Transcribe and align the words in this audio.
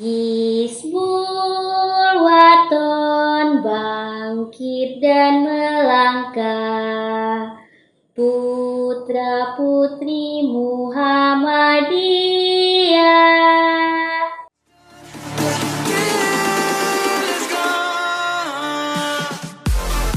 Hizbul 0.00 1.04
Waton 2.24 3.60
bangkit 3.60 4.96
dan 5.04 5.44
melangkah 5.44 6.40
Putra 8.16 9.60
putri 9.60 10.48
Muhammadiyah 10.48 11.84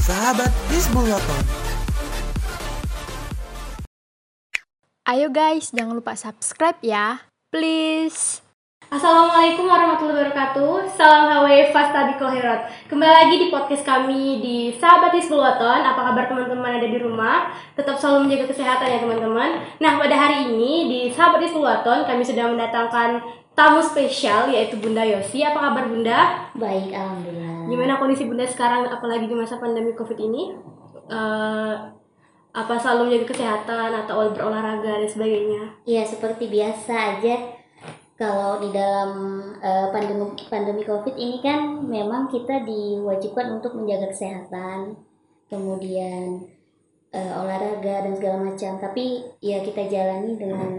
Sahabat 0.00 0.48
Hizbul 0.72 1.12
Waton. 1.12 1.44
Ayo 5.04 5.28
guys, 5.28 5.68
jangan 5.76 6.00
lupa 6.00 6.16
subscribe 6.16 6.80
ya. 6.80 7.28
Please. 7.52 8.43
Assalamualaikum 8.94 9.66
warahmatullahi 9.66 10.22
wabarakatuh 10.22 10.86
Salam 10.94 11.26
HW 11.26 11.74
Fasta 11.74 12.14
Khairat 12.14 12.86
Kembali 12.86 13.10
lagi 13.10 13.34
di 13.42 13.46
podcast 13.50 13.82
kami 13.82 14.38
di 14.38 14.70
Sahabat 14.70 15.10
Hizbul 15.10 15.42
Waton 15.42 15.82
Apa 15.82 15.98
kabar 15.98 16.30
teman-teman 16.30 16.78
ada 16.78 16.86
di 16.86 17.02
rumah? 17.02 17.50
Tetap 17.74 17.98
selalu 17.98 18.30
menjaga 18.30 18.54
kesehatan 18.54 18.86
ya 18.86 19.02
teman-teman 19.02 19.58
Nah 19.82 19.98
pada 19.98 20.14
hari 20.14 20.46
ini 20.46 20.86
di 20.86 21.00
Sahabat 21.10 21.42
Hizbul 21.42 21.66
Waton 21.66 22.06
Kami 22.06 22.22
sudah 22.22 22.46
mendatangkan 22.46 23.18
tamu 23.58 23.82
spesial 23.82 24.46
yaitu 24.54 24.78
Bunda 24.78 25.02
Yosi 25.02 25.42
Apa 25.42 25.58
kabar 25.58 25.90
Bunda? 25.90 26.46
Baik, 26.54 26.94
Alhamdulillah 26.94 27.66
Gimana 27.66 27.98
kondisi 27.98 28.30
Bunda 28.30 28.46
sekarang 28.46 28.86
apalagi 28.86 29.26
di 29.26 29.34
masa 29.34 29.58
pandemi 29.58 29.90
Covid 29.98 30.22
ini? 30.22 30.54
Eh, 31.10 31.74
apa 32.54 32.74
selalu 32.78 33.10
menjaga 33.10 33.26
kesehatan 33.34 33.90
atau 34.06 34.30
berolahraga 34.30 35.02
dan 35.02 35.10
sebagainya? 35.10 35.82
Ya 35.82 36.06
seperti 36.06 36.46
biasa 36.46 37.18
aja 37.18 37.63
kalau 38.14 38.62
di 38.62 38.70
dalam 38.70 39.10
eh, 39.58 39.88
pandemi 39.90 40.30
pandemi 40.46 40.82
covid 40.86 41.18
ini 41.18 41.42
kan 41.42 41.82
memang 41.82 42.30
kita 42.30 42.62
diwajibkan 42.62 43.58
untuk 43.58 43.74
menjaga 43.74 44.14
kesehatan 44.14 44.94
kemudian 45.50 46.46
eh, 47.10 47.32
olahraga 47.34 48.06
dan 48.06 48.14
segala 48.14 48.38
macam. 48.42 48.78
Tapi 48.78 49.22
ya 49.42 49.62
kita 49.62 49.90
jalani 49.90 50.38
dengan 50.38 50.70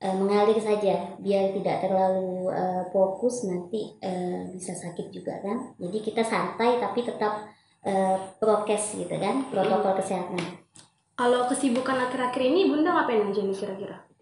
eh, 0.00 0.14
mengalir 0.16 0.60
saja 0.60 1.16
biar 1.16 1.56
tidak 1.56 1.84
terlalu 1.84 2.52
eh, 2.52 2.82
fokus 2.92 3.48
nanti 3.48 3.96
eh, 4.04 4.48
bisa 4.52 4.76
sakit 4.76 5.08
juga 5.08 5.40
kan. 5.40 5.76
Jadi 5.80 5.98
kita 6.00 6.20
santai 6.24 6.76
tapi 6.76 7.04
tetap 7.04 7.44
eh, 7.84 8.16
prokes 8.36 9.00
gitu 9.00 9.16
kan 9.16 9.48
protokol 9.48 9.96
kesehatan. 9.96 10.60
Kalau 11.14 11.46
kesibukan 11.46 12.10
akhir-akhir 12.10 12.42
ini 12.42 12.66
Bunda 12.66 12.90
ngapain 12.90 13.30
aja 13.30 13.38
nih 13.38 13.54
kira-kira? 13.54 14.13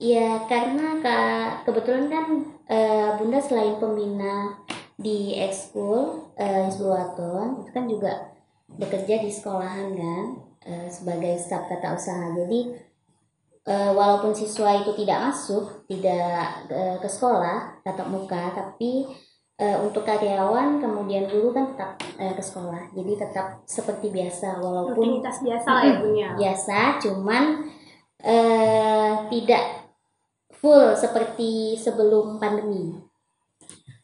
Ya 0.00 0.48
karena 0.48 0.96
Kak, 1.04 1.68
kebetulan 1.68 2.08
kan 2.08 2.26
eh, 2.72 3.20
Bunda 3.20 3.36
selain 3.36 3.76
pembina 3.76 4.56
di 4.96 5.36
ekskul 5.36 6.32
eh, 6.40 6.64
Hizbul 6.72 6.96
Waton, 6.96 7.60
itu 7.60 7.68
kan 7.68 7.84
juga 7.84 8.32
bekerja 8.80 9.20
di 9.20 9.28
sekolahan 9.28 9.92
kan 9.92 10.24
eh, 10.64 10.88
sebagai 10.88 11.36
staf 11.36 11.68
tata 11.68 12.00
usaha. 12.00 12.32
Jadi 12.32 12.72
eh, 13.68 13.92
walaupun 13.92 14.32
siswa 14.32 14.80
itu 14.80 14.96
tidak 14.96 15.20
masuk, 15.20 15.84
tidak 15.84 16.64
eh, 16.72 16.96
ke 16.96 17.08
sekolah 17.12 17.84
tatap 17.84 18.08
muka, 18.08 18.56
tapi 18.56 19.04
eh, 19.60 19.76
untuk 19.84 20.08
karyawan 20.08 20.80
kemudian 20.80 21.28
guru 21.28 21.52
kan 21.52 21.76
tetap 21.76 22.00
eh, 22.16 22.32
ke 22.32 22.40
sekolah. 22.40 22.88
Jadi 22.96 23.20
tetap 23.20 23.68
seperti 23.68 24.08
biasa 24.08 24.64
walaupun 24.64 24.96
Rutinitas 24.96 25.44
biasa 25.44 25.68
ya 25.84 25.96
ya? 26.08 26.28
biasa 26.40 26.78
cuman 27.04 27.68
eh, 28.24 29.12
tidak 29.28 29.79
full 30.60 30.92
seperti 30.94 31.74
sebelum 31.74 32.36
pandemi 32.36 33.10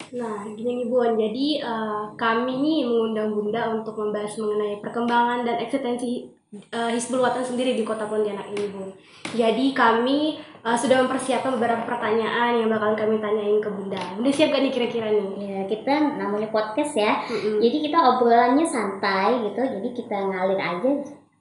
Nah, 0.07 0.47
gini 0.55 0.81
nih 0.81 0.87
Bun, 0.87 1.19
jadi 1.19 1.67
eh, 1.67 2.05
kami 2.15 2.63
nih 2.63 2.87
mengundang 2.87 3.35
Bunda 3.35 3.75
untuk 3.75 3.99
membahas 3.99 4.39
mengenai 4.39 4.79
perkembangan 4.79 5.43
dan 5.43 5.59
eksistensi 5.59 6.31
eh, 6.55 6.91
Hizbul 6.95 7.19
Watan 7.19 7.43
sendiri 7.43 7.75
di 7.75 7.83
kota 7.83 8.07
Pontianak 8.07 8.55
ini 8.55 8.71
Bun. 8.71 8.87
Jadi 9.35 9.75
kami 9.75 10.39
eh, 10.39 10.77
sudah 10.79 11.03
mempersiapkan 11.03 11.59
beberapa 11.59 11.83
pertanyaan 11.83 12.55
yang 12.55 12.71
bakal 12.71 12.95
kami 12.95 13.19
tanyain 13.19 13.59
ke 13.59 13.67
Bunda. 13.67 13.99
Bunda 14.15 14.31
siap 14.31 14.55
gak 14.55 14.63
nih 14.63 14.73
kira-kira 14.73 15.11
nih? 15.11 15.47
ya 15.57 15.63
kita 15.65 16.21
namanya 16.21 16.53
podcast 16.53 16.93
ya 17.01 17.25
Mm-mm. 17.25 17.65
jadi 17.65 17.77
kita 17.89 17.97
obrolannya 17.97 18.69
santai 18.69 19.41
gitu 19.41 19.65
jadi 19.65 19.89
kita 19.97 20.17
ngalir 20.29 20.61
aja 20.61 20.91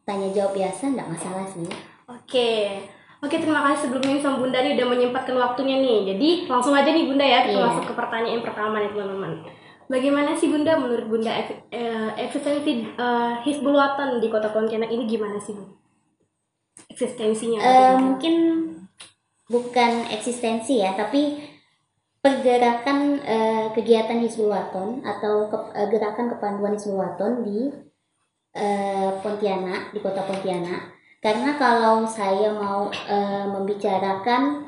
tanya 0.07 0.31
jawab 0.31 0.56
biasa 0.56 0.95
nggak 0.95 1.09
masalah 1.12 1.44
sih 1.51 1.68
Oke. 2.07 2.79
Oke, 3.25 3.41
terima 3.41 3.66
kasih 3.66 3.90
sebelumnya 3.90 4.22
sama 4.22 4.38
Bunda 4.38 4.62
nih 4.62 4.78
udah 4.78 4.86
menyempatkan 4.86 5.34
waktunya 5.34 5.81
nih. 5.81 6.13
Jadi 6.13 6.30
langsung 6.46 6.78
aja 6.78 6.94
nih 6.94 7.09
Bunda 7.09 7.25
ya, 7.25 7.41
kita 7.41 7.58
Iya. 7.58 7.66
masuk 7.66 7.84
ke 7.90 7.94
pertanyaan 7.97 8.41
pertama 8.46 8.75
nih 8.78 8.94
teman-teman. 8.94 9.34
Bagaimana 9.90 10.38
sih 10.38 10.53
Bunda 10.53 10.78
menurut 10.78 11.09
Bunda 11.09 11.34
eh, 11.34 12.09
eksistensi 12.22 12.86
eh, 12.86 13.34
Hizbul 13.41 13.74
Watan 13.74 14.22
di 14.22 14.30
Kota 14.30 14.53
Pontianak 14.53 14.94
ini 14.94 15.09
gimana 15.09 15.41
sih 15.41 15.58
Bu? 15.58 15.66
Eksistensinya. 16.90 17.58
Eh, 17.62 17.96
mungkin 17.97 18.36
bukan 19.46 20.09
eksistensi 20.09 20.81
ya 20.81 20.97
tapi 20.97 21.38
pergerakan 22.18 23.22
kegiatan 23.78 24.18
Hizbul 24.18 24.50
Waton 24.50 25.06
atau 25.06 25.46
ke- 25.46 25.69
gerakan 25.94 26.34
kepanduan 26.34 26.74
Hizbul 26.74 26.97
Waton 26.97 27.46
di 27.46 27.69
Pontianak 29.22 29.94
di 29.94 30.02
kota 30.02 30.25
Pontianak 30.25 30.94
karena 31.25 31.58
kalau 31.58 32.06
saya 32.06 32.53
mau 32.53 32.86
eh, 32.94 33.46
membicarakan 33.50 34.62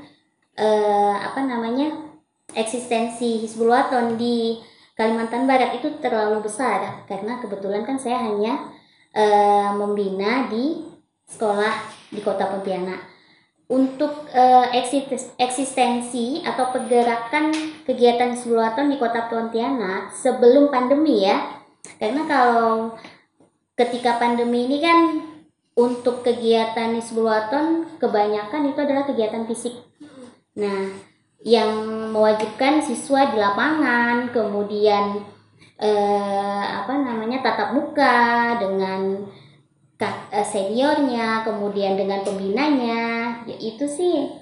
eh, 0.57 1.13
apa 1.13 1.45
namanya 1.45 1.93
eksistensi 2.57 3.45
Hizbul 3.45 3.69
Waton 3.69 4.17
di 4.17 4.57
Kalimantan 4.97 5.45
Barat 5.45 5.77
itu 5.77 6.01
terlalu 6.01 6.41
besar. 6.49 7.05
Karena 7.05 7.37
kebetulan 7.37 7.85
kan 7.85 8.01
saya 8.01 8.25
hanya 8.25 8.73
eh, 9.13 9.69
membina 9.77 10.49
di 10.49 10.81
sekolah 11.29 11.93
di 12.09 12.25
kota 12.25 12.49
Pontianak. 12.49 13.05
Untuk 13.67 14.31
eksis- 14.71 15.35
eksistensi 15.37 16.39
atau 16.39 16.71
pergerakan 16.71 17.51
kegiatan 17.85 18.33
Waton 18.33 18.89
di 18.89 18.97
kota 18.97 19.29
Pontianak 19.29 20.09
sebelum 20.09 20.73
pandemi 20.73 21.21
ya. 21.21 21.37
Karena 22.01 22.25
kalau 22.25 22.97
ketika 23.75 24.17
pandemi 24.17 24.71
ini 24.71 24.79
kan 24.79 24.99
untuk 25.77 26.25
kegiatan 26.25 26.97
Hizbul 26.97 27.29
Waton 27.29 27.85
kebanyakan 28.01 28.73
itu 28.73 28.79
adalah 28.81 29.05
kegiatan 29.05 29.45
fisik. 29.45 29.77
Nah 30.57 30.89
yang 31.45 31.69
mewajibkan 32.09 32.81
siswa 32.81 33.29
di 33.29 33.37
lapangan 33.37 34.33
kemudian 34.33 35.21
eh, 35.77 36.65
apa 36.65 36.93
namanya 36.97 37.45
tatap 37.45 37.77
muka 37.77 38.57
dengan 38.57 39.21
eh, 40.01 40.47
seniornya, 40.47 41.45
kemudian 41.45 41.93
dengan 41.93 42.25
pembinanya, 42.25 43.01
ya 43.45 43.57
itu 43.61 43.85
sih. 43.85 44.33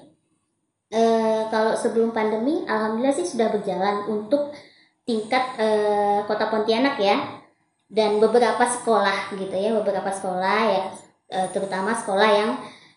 Eh, 0.86 1.42
kalau 1.52 1.76
sebelum 1.76 2.14
pandemi, 2.16 2.64
alhamdulillah 2.64 3.12
sih 3.12 3.28
sudah 3.28 3.52
berjalan 3.52 4.06
untuk 4.08 4.54
tingkat 5.04 5.44
eh, 5.60 6.24
kota 6.24 6.48
Pontianak 6.48 6.96
ya, 6.96 7.44
dan 7.92 8.16
beberapa 8.22 8.64
sekolah 8.64 9.36
gitu 9.36 9.52
ya, 9.52 9.76
beberapa 9.76 10.08
sekolah 10.08 10.60
ya, 10.72 10.84
terutama 11.26 11.90
sekolah 11.90 12.30
yang 12.30 12.50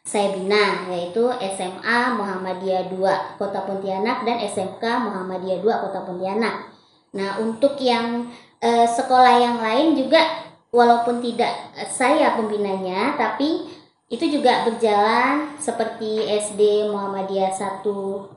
saya 0.10 0.34
bina 0.34 0.90
yaitu 0.90 1.22
SMA 1.38 2.18
Muhammadiyah 2.18 2.90
2 2.90 3.38
Kota 3.38 3.62
Pontianak 3.62 4.26
dan 4.26 4.42
SMK 4.42 4.82
Muhammadiyah 4.82 5.62
2 5.62 5.84
Kota 5.86 6.02
Pontianak. 6.02 6.74
Nah, 7.14 7.38
untuk 7.38 7.78
yang 7.78 8.26
eh, 8.58 8.90
sekolah 8.90 9.34
yang 9.38 9.58
lain 9.62 9.94
juga 9.94 10.50
walaupun 10.74 11.22
tidak 11.22 11.54
eh, 11.78 11.86
saya 11.90 12.34
pembinanya 12.34 13.18
tapi 13.22 13.70
itu 14.10 14.26
juga 14.26 14.66
berjalan 14.66 15.54
seperti 15.62 16.26
SD 16.26 16.90
Muhammadiyah 16.90 17.54
1 17.54 17.86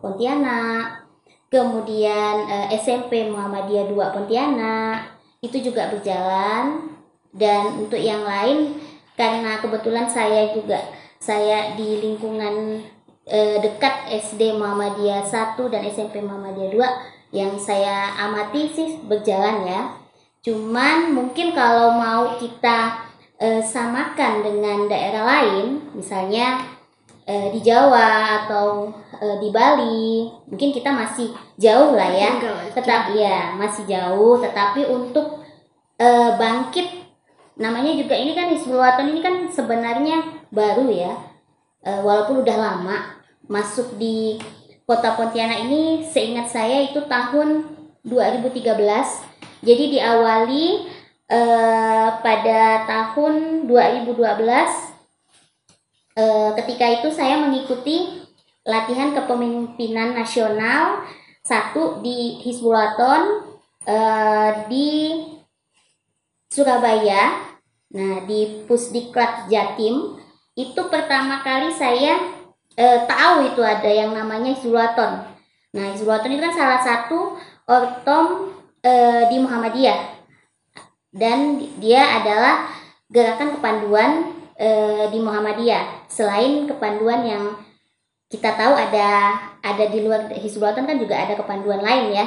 Pontianak 0.00 1.08
kemudian 1.48 2.34
eh, 2.52 2.76
SMP 2.76 3.32
Muhammadiyah 3.32 3.88
2 3.88 3.96
Pontianak 4.12 5.08
itu 5.40 5.72
juga 5.72 5.88
berjalan 5.88 6.92
dan 7.32 7.80
untuk 7.80 7.96
yang 7.96 8.22
lain 8.28 8.76
karena 9.16 9.60
kebetulan 9.60 10.08
saya 10.08 10.52
juga 10.56 10.80
saya 11.22 11.78
di 11.78 12.02
lingkungan 12.02 12.82
eh, 13.26 13.56
dekat 13.62 14.10
SD 14.10 14.58
Muhammadiyah 14.58 15.22
1 15.22 15.54
dan 15.70 15.82
SMP 15.86 16.18
Muhammadiyah 16.18 16.70
2 17.30 17.36
yang 17.36 17.56
saya 17.56 18.12
amati 18.18 18.68
sih 18.68 19.00
berjalan 19.06 19.64
ya. 19.64 19.82
Cuman 20.42 21.14
mungkin 21.14 21.54
kalau 21.54 21.94
mau 21.94 22.36
kita 22.36 23.06
eh, 23.38 23.62
samakan 23.62 24.42
dengan 24.42 24.90
daerah 24.90 25.22
lain, 25.22 25.80
misalnya 25.94 26.66
eh, 27.24 27.48
di 27.54 27.62
Jawa 27.62 28.44
atau 28.44 28.90
eh, 29.22 29.36
di 29.38 29.48
Bali, 29.54 30.28
mungkin 30.50 30.74
kita 30.74 30.90
masih 30.90 31.30
jauh 31.56 31.94
lah 31.94 32.10
ya. 32.10 32.42
Tetap 32.74 33.14
ya 33.14 33.54
masih 33.54 33.86
jauh, 33.86 34.42
tetapi 34.42 34.90
untuk 34.90 35.40
eh, 35.96 36.30
bangkit 36.34 37.01
namanya 37.58 37.92
juga 37.96 38.14
ini 38.16 38.32
kan 38.32 38.52
Hizbul 38.52 38.80
ini 38.80 39.20
kan 39.20 39.48
sebenarnya 39.48 40.46
baru 40.52 40.88
ya. 40.88 41.12
Eh, 41.82 42.00
walaupun 42.00 42.46
udah 42.46 42.56
lama 42.56 42.96
masuk 43.50 43.98
di 43.98 44.38
Kota 44.86 45.18
Pontianak 45.18 45.66
ini 45.66 46.06
seingat 46.06 46.50
saya 46.52 46.84
itu 46.86 47.02
tahun 47.10 47.66
2013. 48.06 49.24
Jadi 49.62 49.84
diawali 49.98 50.66
eh, 51.26 52.08
pada 52.22 52.86
tahun 52.86 53.66
2012 53.66 54.92
Eh, 56.12 56.50
ketika 56.60 56.84
itu 56.92 57.08
saya 57.08 57.40
mengikuti 57.40 58.20
latihan 58.68 59.16
kepemimpinan 59.16 60.12
nasional 60.12 61.08
satu 61.40 62.04
di 62.04 62.36
Hizbulaton 62.44 63.48
eh, 63.88 64.50
di 64.68 64.88
Surabaya. 66.52 67.48
Nah, 67.96 68.28
di 68.28 68.64
Pusdiklat 68.68 69.48
Jatim 69.48 70.20
itu 70.52 70.80
pertama 70.92 71.40
kali 71.40 71.72
saya 71.72 72.20
eh, 72.76 73.00
tahu 73.08 73.52
itu 73.52 73.60
ada 73.64 73.88
yang 73.88 74.12
namanya 74.12 74.52
Hizbulaton. 74.52 75.24
Nah, 75.72 75.84
Hizbulaton 75.96 76.36
itu 76.36 76.44
kan 76.44 76.52
salah 76.52 76.80
satu 76.84 77.40
ortom 77.64 78.52
eh, 78.84 79.32
di 79.32 79.40
Muhammadiyah 79.40 80.20
dan 81.12 81.60
dia 81.80 82.20
adalah 82.20 82.68
gerakan 83.08 83.56
kepanduan 83.56 84.10
eh, 84.56 85.08
di 85.08 85.20
Muhammadiyah. 85.20 86.08
Selain 86.08 86.68
kepanduan 86.68 87.24
yang 87.24 87.44
kita 88.28 88.56
tahu 88.56 88.72
ada 88.72 89.36
ada 89.60 89.84
di 89.88 90.00
luar 90.00 90.32
Hizbulaton 90.32 90.88
kan 90.88 90.96
juga 90.96 91.16
ada 91.16 91.36
kepanduan 91.36 91.80
lain 91.80 92.12
ya. 92.12 92.26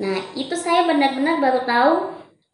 Nah, 0.00 0.20
itu 0.36 0.52
saya 0.56 0.84
benar-benar 0.84 1.40
baru 1.40 1.60
tahu 1.64 1.92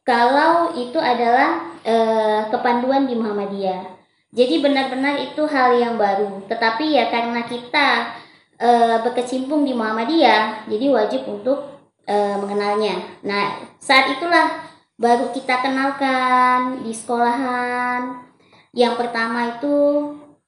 kalau 0.05 0.77
itu 0.77 1.01
adalah 1.01 1.75
eh, 1.81 2.41
kepanduan 2.53 3.09
di 3.09 3.17
Muhammadiyah. 3.17 3.97
Jadi 4.35 4.61
benar-benar 4.61 5.17
itu 5.25 5.43
hal 5.49 5.81
yang 5.81 5.97
baru. 5.97 6.45
Tetapi 6.45 6.93
ya 6.93 7.09
karena 7.09 7.49
kita 7.49 8.13
eh, 8.61 8.97
berkecimpung 9.01 9.65
di 9.65 9.73
Muhammadiyah, 9.73 10.69
jadi 10.69 10.87
wajib 10.93 11.25
untuk 11.25 11.65
eh, 12.05 12.37
mengenalnya. 12.37 13.01
Nah, 13.25 13.65
saat 13.81 14.13
itulah 14.13 14.61
baru 15.01 15.33
kita 15.33 15.65
kenalkan 15.65 16.85
di 16.85 16.93
sekolahan. 16.93 18.29
Yang 18.77 18.95
pertama 19.01 19.57
itu 19.57 19.75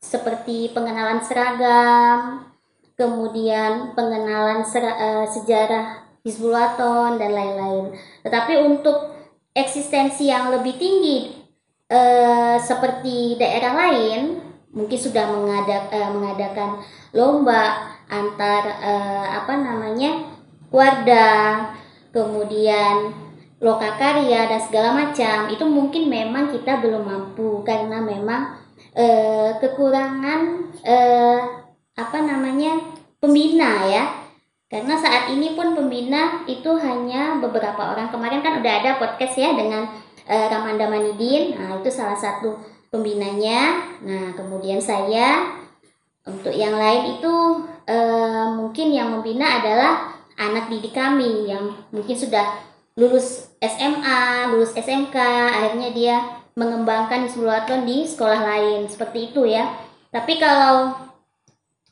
seperti 0.02 0.70
pengenalan 0.76 1.24
seragam, 1.24 2.44
kemudian 2.98 3.96
pengenalan 3.96 4.60
sera- 4.66 4.98
eh, 5.00 5.26
sejarah 5.30 6.04
Hizbulaton 6.26 7.16
dan 7.22 7.30
lain-lain. 7.32 7.94
Tetapi 8.26 8.58
untuk 8.66 9.15
eksistensi 9.56 10.28
yang 10.28 10.52
lebih 10.52 10.76
tinggi 10.76 11.32
eh, 11.88 12.56
seperti 12.60 13.40
daerah 13.40 13.72
lain 13.72 14.44
mungkin 14.76 14.98
sudah 15.00 15.24
mengadak, 15.32 15.88
eh, 15.88 16.10
mengadakan 16.12 16.84
lomba 17.16 17.96
antar 18.12 18.62
eh, 18.84 19.26
apa 19.32 19.56
namanya 19.56 20.28
warda 20.68 21.28
kemudian 22.12 23.16
lokakarya 23.56 24.52
dan 24.52 24.60
segala 24.60 24.92
macam. 24.92 25.48
Itu 25.48 25.64
mungkin 25.64 26.12
memang 26.12 26.52
kita 26.52 26.84
belum 26.84 27.08
mampu 27.08 27.64
karena 27.64 28.04
memang 28.04 28.60
eh, 28.92 29.56
kekurangan 29.56 30.40
eh, 30.84 31.40
apa 31.96 32.18
namanya 32.20 32.76
pembina 33.16 33.88
ya 33.88 34.25
karena 34.76 34.92
saat 34.92 35.32
ini 35.32 35.56
pun 35.56 35.72
pembina 35.72 36.44
itu 36.44 36.68
hanya 36.76 37.40
beberapa 37.40 37.96
orang. 37.96 38.12
Kemarin 38.12 38.44
kan 38.44 38.60
udah 38.60 38.72
ada 38.84 39.00
podcast 39.00 39.40
ya 39.40 39.56
dengan 39.56 39.88
eh, 40.28 40.46
Ramanda 40.52 40.84
Manidin. 40.84 41.56
Nah 41.56 41.80
itu 41.80 41.88
salah 41.88 42.12
satu 42.12 42.60
pembinanya. 42.92 43.80
Nah 44.04 44.36
kemudian 44.36 44.76
saya. 44.76 45.56
Untuk 46.28 46.52
yang 46.52 46.76
lain 46.76 47.16
itu 47.16 47.34
eh, 47.88 48.46
mungkin 48.52 48.92
yang 48.92 49.16
membina 49.16 49.64
adalah 49.64 50.12
anak 50.36 50.68
didik 50.68 50.92
kami 50.92 51.48
yang 51.48 51.72
mungkin 51.88 52.12
sudah 52.12 52.60
lulus 53.00 53.48
SMA 53.64 54.52
lulus 54.52 54.76
SMK 54.76 55.16
akhirnya 55.56 55.88
dia 55.96 56.16
mengembangkan 56.52 57.24
Hizbulaton 57.24 57.88
di 57.88 58.04
sekolah 58.04 58.44
lain. 58.44 58.84
Seperti 58.92 59.32
itu 59.32 59.48
ya. 59.48 59.72
Tapi 60.12 60.36
kalau 60.36 61.05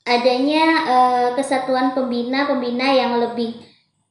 adanya 0.05 0.65
eh, 0.85 1.29
kesatuan 1.33 1.97
pembina-pembina 1.97 2.93
yang 2.93 3.17
lebih 3.17 3.57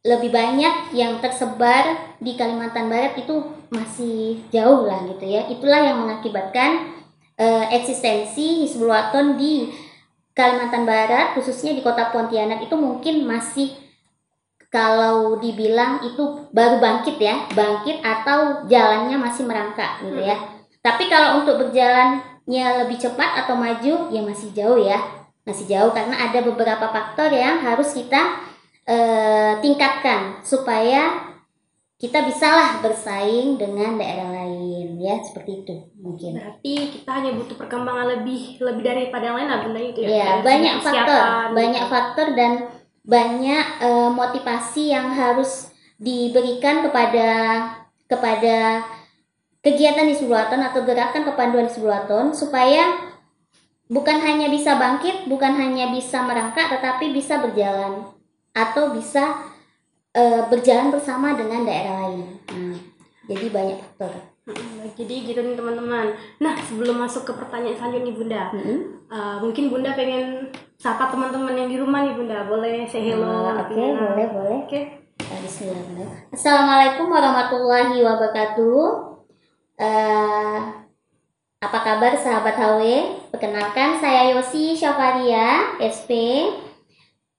lebih 0.04 0.36
banyak 0.36 0.92
yang 0.92 1.24
tersebar 1.24 2.18
di 2.20 2.36
Kalimantan 2.36 2.92
Barat 2.92 3.16
itu 3.16 3.40
masih 3.72 4.44
jauh 4.52 4.84
lah 4.84 5.00
gitu 5.08 5.24
ya. 5.24 5.48
Itulah 5.48 5.80
yang 5.80 6.04
mengakibatkan 6.04 6.92
eh, 7.38 7.66
eksistensi 7.78 8.66
Hizbulaton 8.66 9.40
di 9.40 9.72
Kalimantan 10.34 10.84
Barat 10.84 11.38
khususnya 11.38 11.78
di 11.78 11.86
kota 11.86 12.10
Pontianak 12.10 12.66
itu 12.66 12.74
mungkin 12.74 13.24
masih 13.30 13.78
kalau 14.74 15.38
dibilang 15.38 16.02
itu 16.02 16.50
baru 16.50 16.82
bangkit 16.82 17.22
ya, 17.22 17.46
bangkit 17.54 18.02
atau 18.02 18.66
jalannya 18.66 19.22
masih 19.22 19.46
merangkak 19.46 20.02
gitu 20.02 20.18
ya. 20.18 20.34
Tapi 20.82 21.06
kalau 21.06 21.46
untuk 21.46 21.62
berjalannya 21.62 22.66
lebih 22.82 22.98
cepat 22.98 23.46
atau 23.46 23.54
maju 23.54 24.10
ya 24.10 24.22
masih 24.26 24.50
jauh 24.58 24.82
ya 24.82 25.23
masih 25.44 25.68
jauh 25.68 25.92
karena 25.92 26.16
ada 26.32 26.40
beberapa 26.40 26.88
faktor 26.88 27.28
yang 27.32 27.60
harus 27.60 27.92
kita 27.92 28.40
eh, 28.88 29.60
tingkatkan 29.60 30.40
supaya 30.44 31.34
kita 32.00 32.20
bisalah 32.28 32.84
bersaing 32.84 33.56
dengan 33.56 33.96
daerah 33.96 34.44
lain 34.44 35.00
ya 35.00 35.24
seperti 35.24 35.64
itu 35.64 35.76
mungkin 36.00 36.36
Berarti 36.36 37.00
kita 37.00 37.10
hanya 37.16 37.32
butuh 37.36 37.56
perkembangan 37.56 38.20
lebih 38.20 38.60
lebih 38.60 38.84
daripada 38.84 39.24
yang 39.32 39.38
lain 39.40 39.50
lah 39.52 39.60
bunda 39.64 39.80
itu 39.80 40.00
ya. 40.04 40.10
ya 40.12 40.30
banyak 40.44 40.76
segi 40.80 40.88
faktor 40.92 41.24
banyak 41.56 41.86
faktor 41.88 42.28
dan 42.36 42.52
banyak 43.04 43.66
eh, 43.84 44.10
motivasi 44.12 44.84
yang 44.96 45.12
harus 45.12 45.72
diberikan 46.00 46.84
kepada 46.84 47.28
kepada 48.08 48.84
kegiatan 49.64 50.08
di 50.08 50.16
Sulawton 50.16 50.60
atau 50.60 50.84
gerakan 50.84 51.24
kepanduan 51.24 51.72
di 51.72 51.74
Sulawton 51.76 52.36
supaya 52.36 53.13
bukan 53.92 54.18
hanya 54.20 54.48
bisa 54.48 54.76
bangkit, 54.80 55.28
bukan 55.28 55.54
hanya 55.56 55.92
bisa 55.92 56.24
merangkak, 56.24 56.72
tetapi 56.80 57.12
bisa 57.12 57.40
berjalan 57.44 58.08
atau 58.54 58.94
bisa 58.94 59.50
eh, 60.14 60.42
berjalan 60.48 60.94
bersama 60.94 61.34
dengan 61.34 61.66
daerah 61.66 62.06
lain. 62.06 62.38
Nah, 62.54 62.78
jadi 63.26 63.50
banyak 63.50 63.78
faktor. 63.82 64.14
Mm, 64.44 64.92
Jadi 65.00 65.24
gitu 65.24 65.40
nih 65.40 65.56
teman-teman. 65.56 66.12
Nah 66.44 66.54
sebelum 66.60 67.00
masuk 67.00 67.24
ke 67.24 67.32
pertanyaan 67.32 67.80
selanjutnya 67.80 68.12
nih 68.12 68.16
bunda, 68.20 68.44
Mm-mm. 68.52 68.80
eh, 69.08 69.36
mungkin 69.40 69.72
bunda 69.72 69.96
pengen 69.96 70.52
sapa 70.76 71.08
teman-teman 71.08 71.56
yang 71.56 71.72
di 71.72 71.80
rumah 71.80 72.04
nih 72.04 72.12
bunda, 72.12 72.44
boleh 72.44 72.84
say 72.84 73.08
hello. 73.08 73.56
Ah, 73.56 73.64
Oke, 73.64 73.72
gitu. 73.72 73.96
boleh, 73.96 74.28
boleh. 74.28 74.58
Oke. 74.68 74.82
Bismillah. 75.24 76.28
Assalamualaikum 76.36 77.08
warahmatullahi 77.08 77.96
wabarakatuh. 78.04 78.84
Eh, 79.80 80.60
apa 81.64 81.80
kabar 81.80 82.12
sahabat 82.20 82.60
HW? 82.60 82.84
Perkenalkan 83.32 83.96
saya 83.96 84.36
Yosi 84.36 84.76
Syafaria, 84.76 85.80
SP. 85.80 86.12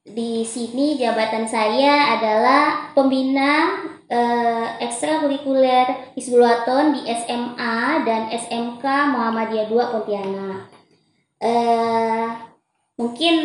Di 0.04 0.44
sini 0.44 0.96
jabatan 0.96 1.44
saya 1.44 2.16
adalah 2.16 2.92
pembina 2.96 3.84
eh, 4.08 4.68
ekstrakurikuler 4.80 6.16
Hizbulaton 6.16 6.96
di 6.96 7.00
SMA 7.08 8.04
dan 8.04 8.32
SMK 8.32 8.84
Muhammadiyah 8.84 9.68
2 9.68 9.92
Pontianak. 9.92 10.72
Eh, 11.40 12.24
mungkin 12.96 13.36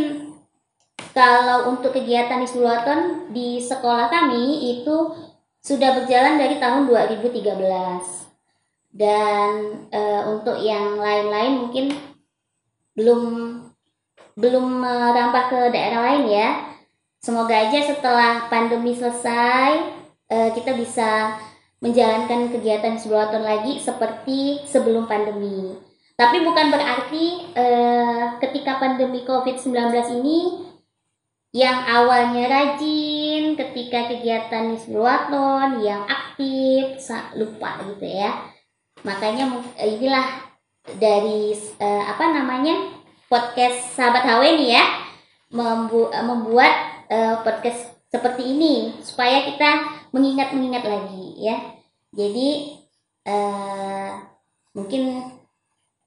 kalau 1.12 1.75
untuk 1.75 1.91
kegiatan 1.91 2.39
Hizbulaton 2.43 3.31
di 3.36 3.59
sekolah 3.59 4.07
kami 4.07 4.79
itu 4.79 5.12
sudah 5.59 5.91
berjalan 6.00 6.39
dari 6.39 6.55
tahun 6.55 6.88
2013 6.88 8.28
dan 8.89 9.86
eh, 9.93 10.22
untuk 10.25 10.58
yang 10.58 10.98
lain-lain 10.98 11.53
mungkin 11.65 11.86
belum 12.98 13.22
belum 14.39 14.65
merambah 14.81 15.43
ke 15.51 15.60
daerah 15.72 16.01
lain 16.12 16.25
ya. 16.31 16.50
Semoga 17.19 17.51
aja 17.51 17.84
setelah 17.84 18.48
pandemi 18.48 18.96
selesai 18.96 19.72
eh, 20.31 20.50
kita 20.55 20.74
bisa 20.74 21.36
menjalankan 21.79 22.51
kegiatan 22.51 22.96
Hizbulaton 22.96 23.43
lagi 23.43 23.79
seperti 23.79 24.63
sebelum 24.67 25.08
pandemi. 25.08 25.75
Tapi 26.19 26.43
bukan 26.43 26.67
berarti 26.72 27.55
eh, 27.55 28.25
ketika 28.43 28.79
pandemi 28.79 29.24
COVID-19 29.24 30.19
ini 30.19 30.67
yang 31.55 31.81
awalnya 31.88 32.46
rajin 32.46 33.58
ketika 33.58 34.12
kegiatan 34.12 34.75
Hizbulaton 34.75 35.81
yang 35.81 36.03
aktif 36.05 37.00
lupa 37.39 37.79
gitu 37.96 38.05
ya. 38.05 38.58
Makanya 39.03 39.48
inilah 39.79 40.27
dari 41.00 41.53
eh, 41.56 42.03
apa 42.08 42.25
namanya? 42.34 43.00
podcast 43.29 43.94
sahabat 43.94 44.25
HW 44.25 44.58
nih 44.58 44.74
ya 44.74 44.84
membu- 45.53 46.10
eh, 46.10 46.25
membuat 46.25 46.74
eh, 47.13 47.38
podcast 47.46 47.94
seperti 48.10 48.58
ini 48.58 48.98
supaya 49.06 49.46
kita 49.46 50.01
mengingat-mengingat 50.10 50.82
lagi 50.82 51.38
ya. 51.38 51.77
Jadi 52.10 52.74
eh, 53.29 54.12
mungkin 54.74 55.29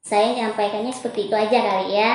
saya 0.02 0.34
nyampaikannya 0.34 0.90
seperti 0.90 1.30
itu 1.30 1.34
aja 1.38 1.58
kali 1.62 1.94
ya. 1.94 2.10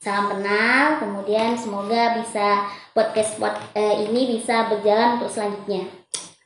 salam 0.00 0.32
kenal 0.32 0.96
kemudian 0.96 1.52
semoga 1.60 2.16
bisa 2.16 2.64
podcast 2.96 3.36
pod, 3.36 3.52
eh, 3.76 4.08
ini 4.08 4.32
bisa 4.32 4.64
berjalan 4.72 5.20
untuk 5.20 5.28
selanjutnya 5.28 5.92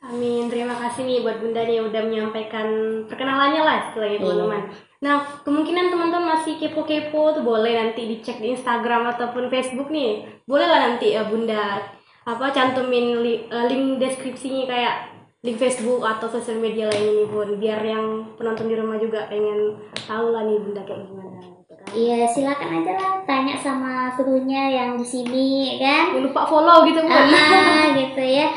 Amin. 0.05 0.47
Terima 0.47 0.75
kasih 0.75 1.01
nih 1.03 1.19
buat 1.21 1.37
Bunda 1.37 1.65
nih 1.65 1.81
udah 1.81 2.01
menyampaikan 2.01 2.67
perkenalannya 3.09 3.61
lah 3.61 3.75
istilahnya 3.89 4.19
teman-teman. 4.21 4.61
Nah, 5.01 5.15
kemungkinan 5.41 5.89
teman-teman 5.89 6.37
masih 6.37 6.57
kepo-kepo 6.57 7.33
tuh 7.33 7.43
boleh 7.43 7.73
nanti 7.73 8.05
dicek 8.05 8.37
di 8.37 8.53
Instagram 8.53 9.09
ataupun 9.11 9.49
Facebook 9.49 9.89
nih. 9.89 10.23
Boleh 10.45 10.65
lah 10.65 10.89
nanti 10.89 11.13
ya 11.13 11.25
Bunda 11.25 11.81
apa 12.25 12.49
cantumin 12.49 13.21
li- 13.21 13.45
eh, 13.45 13.65
link 13.65 14.01
deskripsinya 14.01 14.65
kayak 14.65 14.95
link 15.41 15.61
Facebook 15.61 16.01
atau 16.01 16.25
sosial 16.25 16.57
media 16.57 16.89
lainnya 16.89 17.21
nih 17.21 17.27
Bun 17.29 17.49
biar 17.57 17.77
yang 17.81 18.05
penonton 18.33 18.65
di 18.65 18.73
rumah 18.73 18.97
juga 18.97 19.29
pengen 19.29 19.77
tahu 20.05 20.33
lah 20.33 20.41
nih 20.41 20.57
Bunda 20.57 20.81
kayak 20.81 21.05
gimana 21.05 21.37
gitu 21.37 21.73
kan. 21.77 21.85
Iya 21.93 22.25
silakan 22.25 22.81
aja 22.81 22.91
lah 22.97 23.13
tanya 23.23 23.53
sama 23.53 24.09
krunya 24.09 24.73
yang 24.73 24.97
di 24.97 25.05
sini 25.05 25.77
ya 25.77 25.85
kan 25.85 26.17
Jangan 26.17 26.25
lupa 26.25 26.41
follow 26.45 26.81
gitu 26.81 26.97
Bun. 26.97 27.13
ah 27.13 27.93
gitu 27.93 28.21
ya 28.21 28.47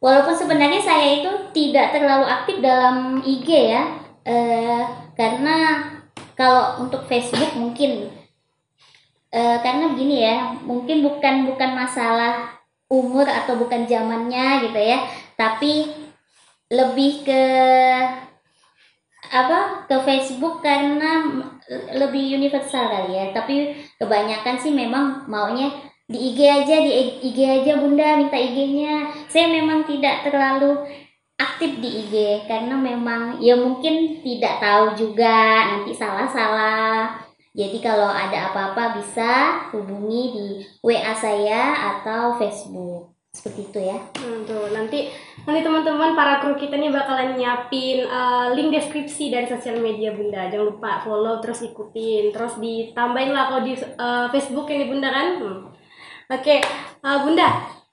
walaupun 0.00 0.34
sebenarnya 0.34 0.80
saya 0.80 1.20
itu 1.20 1.30
tidak 1.52 1.92
terlalu 1.94 2.26
aktif 2.26 2.58
dalam 2.58 3.20
IG 3.20 3.48
ya 3.48 3.84
eh, 4.24 4.82
karena 5.14 5.86
kalau 6.34 6.80
untuk 6.82 7.04
Facebook 7.06 7.52
mungkin 7.54 8.08
eh, 9.30 9.58
karena 9.60 9.92
begini 9.92 10.16
ya 10.24 10.56
mungkin 10.64 11.04
bukan 11.04 11.46
bukan 11.46 11.70
masalah 11.76 12.58
umur 12.90 13.28
atau 13.28 13.54
bukan 13.54 13.86
zamannya 13.86 14.66
gitu 14.66 14.80
ya 14.80 15.06
tapi 15.38 15.86
lebih 16.70 17.22
ke 17.26 17.42
apa 19.30 19.86
ke 19.86 19.96
Facebook 20.02 20.58
karena 20.58 21.22
lebih 21.94 22.34
universal 22.34 22.90
kali 22.90 23.14
ya. 23.14 23.26
Tapi 23.30 23.78
kebanyakan 23.98 24.56
sih 24.58 24.74
memang 24.74 25.26
maunya 25.30 25.70
di 26.10 26.18
IG 26.34 26.38
aja 26.42 26.76
di 26.82 26.90
IG 27.22 27.38
aja 27.38 27.78
bunda 27.78 28.18
minta 28.18 28.34
IG-nya 28.34 29.14
saya 29.30 29.46
memang 29.46 29.86
tidak 29.86 30.26
terlalu 30.26 30.82
aktif 31.38 31.78
di 31.78 32.02
IG 32.02 32.14
karena 32.50 32.74
memang 32.74 33.38
ya 33.38 33.54
mungkin 33.54 34.18
tidak 34.18 34.58
tahu 34.58 34.98
juga 34.98 35.70
nanti 35.70 35.94
salah-salah 35.94 37.14
jadi 37.54 37.78
kalau 37.78 38.10
ada 38.10 38.50
apa-apa 38.50 38.98
bisa 38.98 39.62
hubungi 39.70 40.22
di 40.34 40.46
WA 40.82 41.14
saya 41.14 41.94
atau 41.94 42.34
Facebook 42.34 43.14
seperti 43.30 43.70
itu 43.70 43.78
ya 43.78 43.98
Hmm, 44.18 44.42
tuh 44.42 44.74
nanti 44.74 45.06
nanti 45.46 45.60
teman-teman 45.62 46.18
para 46.18 46.42
kru 46.42 46.58
kita 46.58 46.74
nih 46.74 46.90
bakalan 46.90 47.38
nyiapin 47.38 48.02
uh, 48.02 48.50
link 48.50 48.74
deskripsi 48.74 49.30
dari 49.30 49.46
sosial 49.46 49.78
media 49.78 50.10
Bunda. 50.10 50.50
Jangan 50.50 50.66
lupa 50.66 50.98
follow 51.00 51.38
terus 51.38 51.62
ikutin, 51.62 52.34
terus 52.34 52.58
ditambahin 52.58 53.30
lah 53.30 53.48
kalau 53.48 53.62
di 53.62 53.78
uh, 53.78 54.26
Facebook 54.34 54.66
ini 54.74 54.90
Bunda 54.90 55.08
kan. 55.14 55.28
Hmm. 55.38 55.79
Oke, 56.30 56.56
uh, 57.02 57.18
Bunda. 57.20 57.48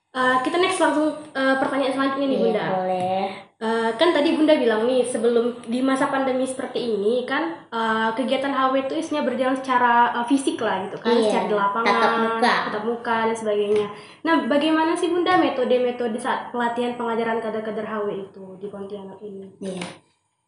uh, 0.08 0.38
kita 0.40 0.56
next 0.56 0.78
langsung 0.78 1.10
uh, 1.10 1.56
pertanyaan 1.58 1.92
selanjutnya 1.92 2.26
nih 2.26 2.32
Iya, 2.32 2.44
Bunda. 2.46 2.64
boleh 2.72 3.26
Uh, 3.58 3.90
kan 3.98 4.14
tadi 4.14 4.38
Bunda 4.38 4.54
bilang 4.54 4.86
nih 4.86 5.02
sebelum 5.02 5.50
di 5.66 5.82
masa 5.82 6.06
pandemi 6.06 6.46
seperti 6.46 6.94
ini 6.94 7.26
kan 7.26 7.66
uh, 7.74 8.14
kegiatan 8.14 8.54
HW 8.54 8.86
itu 8.86 8.94
isinya 8.94 9.26
berjalan 9.26 9.58
secara 9.58 10.14
uh, 10.14 10.22
fisik 10.22 10.62
lah 10.62 10.86
gitu 10.86 10.94
kan, 10.94 11.10
Iya, 11.10 11.26
secara 11.26 11.42
di 11.42 11.56
lapangan, 11.58 11.90
tatap 11.90 12.14
muka. 12.22 12.52
tatap 12.70 12.84
muka 12.86 13.16
dan 13.26 13.34
sebagainya. 13.34 13.86
Nah, 14.22 14.46
bagaimana 14.46 14.94
sih 14.94 15.10
Bunda 15.10 15.34
metode-metode 15.34 16.14
saat 16.14 16.54
pelatihan 16.54 16.94
pengajaran 16.94 17.42
kader-kader 17.42 17.82
HW 17.82 18.06
itu 18.22 18.44
di 18.62 18.66
Pontianak 18.70 19.18
ini? 19.18 19.50
Iya. 19.58 19.82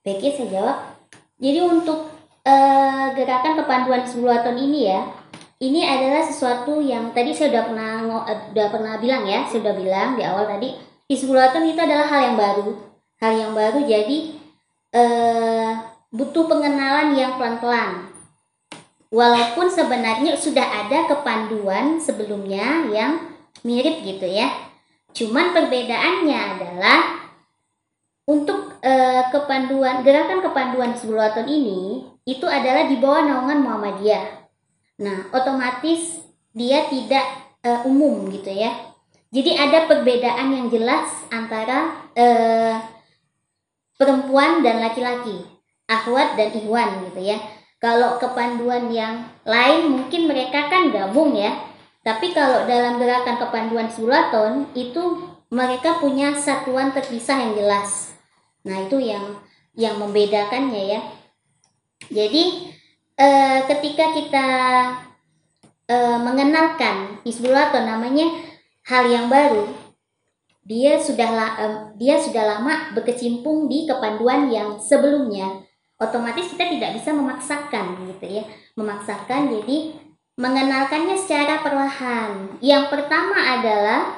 Baik 0.06 0.18
ya, 0.22 0.30
saya 0.30 0.46
jawab. 0.48 0.78
Jadi 1.42 1.58
untuk 1.60 2.06
eh, 2.46 3.06
gerakan 3.10 3.58
kepanduan 3.58 4.06
Sebulaton 4.06 4.54
ini 4.54 4.86
ya, 4.86 5.02
ini 5.60 5.84
adalah 5.84 6.24
sesuatu 6.24 6.80
yang 6.80 7.12
tadi 7.12 7.36
saya 7.36 7.52
udah 7.52 7.64
pernah 7.68 7.90
ngo- 8.08 8.26
eh, 8.56 8.68
pernah 8.72 8.96
bilang 8.96 9.28
ya, 9.28 9.44
saya 9.44 9.60
udah 9.68 9.74
bilang 9.76 10.08
di 10.16 10.24
awal 10.24 10.48
tadi, 10.48 10.72
Isbulaton 11.10 11.68
itu 11.68 11.76
adalah 11.76 12.08
hal 12.08 12.20
yang 12.32 12.36
baru, 12.40 12.70
hal 13.20 13.32
yang 13.36 13.52
baru 13.52 13.78
jadi 13.84 14.18
eh, 14.90 15.70
butuh 16.10 16.48
pengenalan 16.50 17.14
yang 17.14 17.38
pelan-pelan. 17.38 18.10
Walaupun 19.10 19.66
sebenarnya 19.66 20.38
sudah 20.38 20.86
ada 20.86 21.10
kepanduan 21.10 21.98
sebelumnya 21.98 22.86
yang 22.88 23.34
mirip 23.66 24.06
gitu 24.06 24.26
ya. 24.26 24.48
Cuman 25.10 25.50
perbedaannya 25.50 26.38
adalah 26.56 26.98
untuk 28.30 28.78
eh, 28.80 29.26
kepanduan 29.34 30.06
gerakan 30.06 30.40
kepanduan 30.40 30.94
Sebulaton 30.94 31.50
ini 31.50 32.06
itu 32.22 32.46
adalah 32.46 32.86
di 32.86 32.96
bawah 33.02 33.26
naungan 33.26 33.66
Muhammadiyah. 33.66 34.39
Nah, 35.00 35.32
otomatis 35.32 36.20
dia 36.52 36.84
tidak 36.92 37.24
eh, 37.64 37.80
umum 37.88 38.28
gitu 38.28 38.52
ya. 38.52 38.92
Jadi 39.32 39.56
ada 39.56 39.88
perbedaan 39.88 40.52
yang 40.52 40.66
jelas 40.68 41.08
antara 41.32 42.10
eh, 42.12 42.76
perempuan 43.96 44.60
dan 44.60 44.84
laki-laki, 44.84 45.40
akhwat 45.88 46.36
dan 46.36 46.52
ikhwan 46.52 47.08
gitu 47.08 47.20
ya. 47.24 47.40
Kalau 47.80 48.20
kepanduan 48.20 48.92
yang 48.92 49.24
lain 49.48 49.88
mungkin 49.88 50.28
mereka 50.28 50.68
kan 50.68 50.92
gabung 50.92 51.32
ya. 51.32 51.56
Tapi 52.04 52.32
kalau 52.36 52.68
dalam 52.68 53.00
gerakan 53.00 53.40
kepanduan 53.40 53.88
Sebulaton 53.88 54.68
itu 54.76 55.24
mereka 55.48 55.96
punya 56.00 56.32
satuan 56.36 56.92
terpisah 56.92 57.40
yang 57.40 57.52
jelas. 57.56 58.12
Nah, 58.64 58.84
itu 58.84 59.00
yang 59.00 59.40
yang 59.76 59.96
membedakannya 59.96 60.96
ya. 60.96 61.00
Jadi 62.08 62.72
eh, 63.20 63.60
ketika 63.68 64.16
kita 64.16 64.48
eh, 65.84 66.18
mengenalkan 66.24 67.20
Hizbulaton 67.28 67.84
namanya 67.84 68.32
hal 68.88 69.04
yang 69.12 69.28
baru, 69.28 69.68
dia 70.64 70.96
sudah 70.96 71.28
em, 71.60 71.74
dia 72.00 72.16
sudah 72.16 72.56
lama 72.56 72.96
berkecimpung 72.96 73.68
di 73.68 73.84
kepanduan 73.84 74.48
yang 74.48 74.80
sebelumnya. 74.80 75.68
Otomatis 76.00 76.48
kita 76.48 76.64
tidak 76.64 76.96
bisa 76.96 77.12
memaksakan 77.12 78.08
gitu 78.08 78.40
ya. 78.40 78.44
Memaksakan 78.72 79.52
jadi 79.52 79.92
mengenalkannya 80.40 81.20
secara 81.20 81.60
perlahan. 81.60 82.56
Yang 82.64 82.88
pertama 82.88 83.36
adalah 83.36 84.16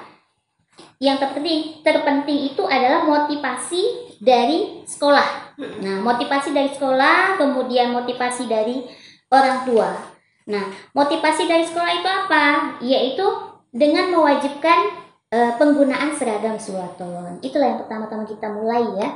yang 1.02 1.18
terpenting 1.18 1.82
terpenting 1.82 2.54
itu 2.54 2.62
adalah 2.70 3.02
motivasi 3.02 4.11
dari 4.22 4.86
sekolah. 4.86 5.58
Nah, 5.82 5.98
motivasi 5.98 6.54
dari 6.54 6.70
sekolah, 6.70 7.34
kemudian 7.42 7.90
motivasi 7.90 8.46
dari 8.46 8.86
orang 9.34 9.66
tua. 9.66 9.90
Nah, 10.46 10.70
motivasi 10.94 11.50
dari 11.50 11.66
sekolah 11.66 11.90
itu 11.98 12.06
apa? 12.08 12.44
Yaitu 12.78 13.26
dengan 13.74 14.14
mewajibkan 14.14 14.94
eh, 15.34 15.52
penggunaan 15.58 16.14
seragam 16.14 16.54
Sulaton. 16.54 17.42
Itulah 17.42 17.74
yang 17.74 17.80
pertama-tama 17.82 18.22
kita 18.22 18.46
mulai 18.54 18.86
ya. 18.94 19.10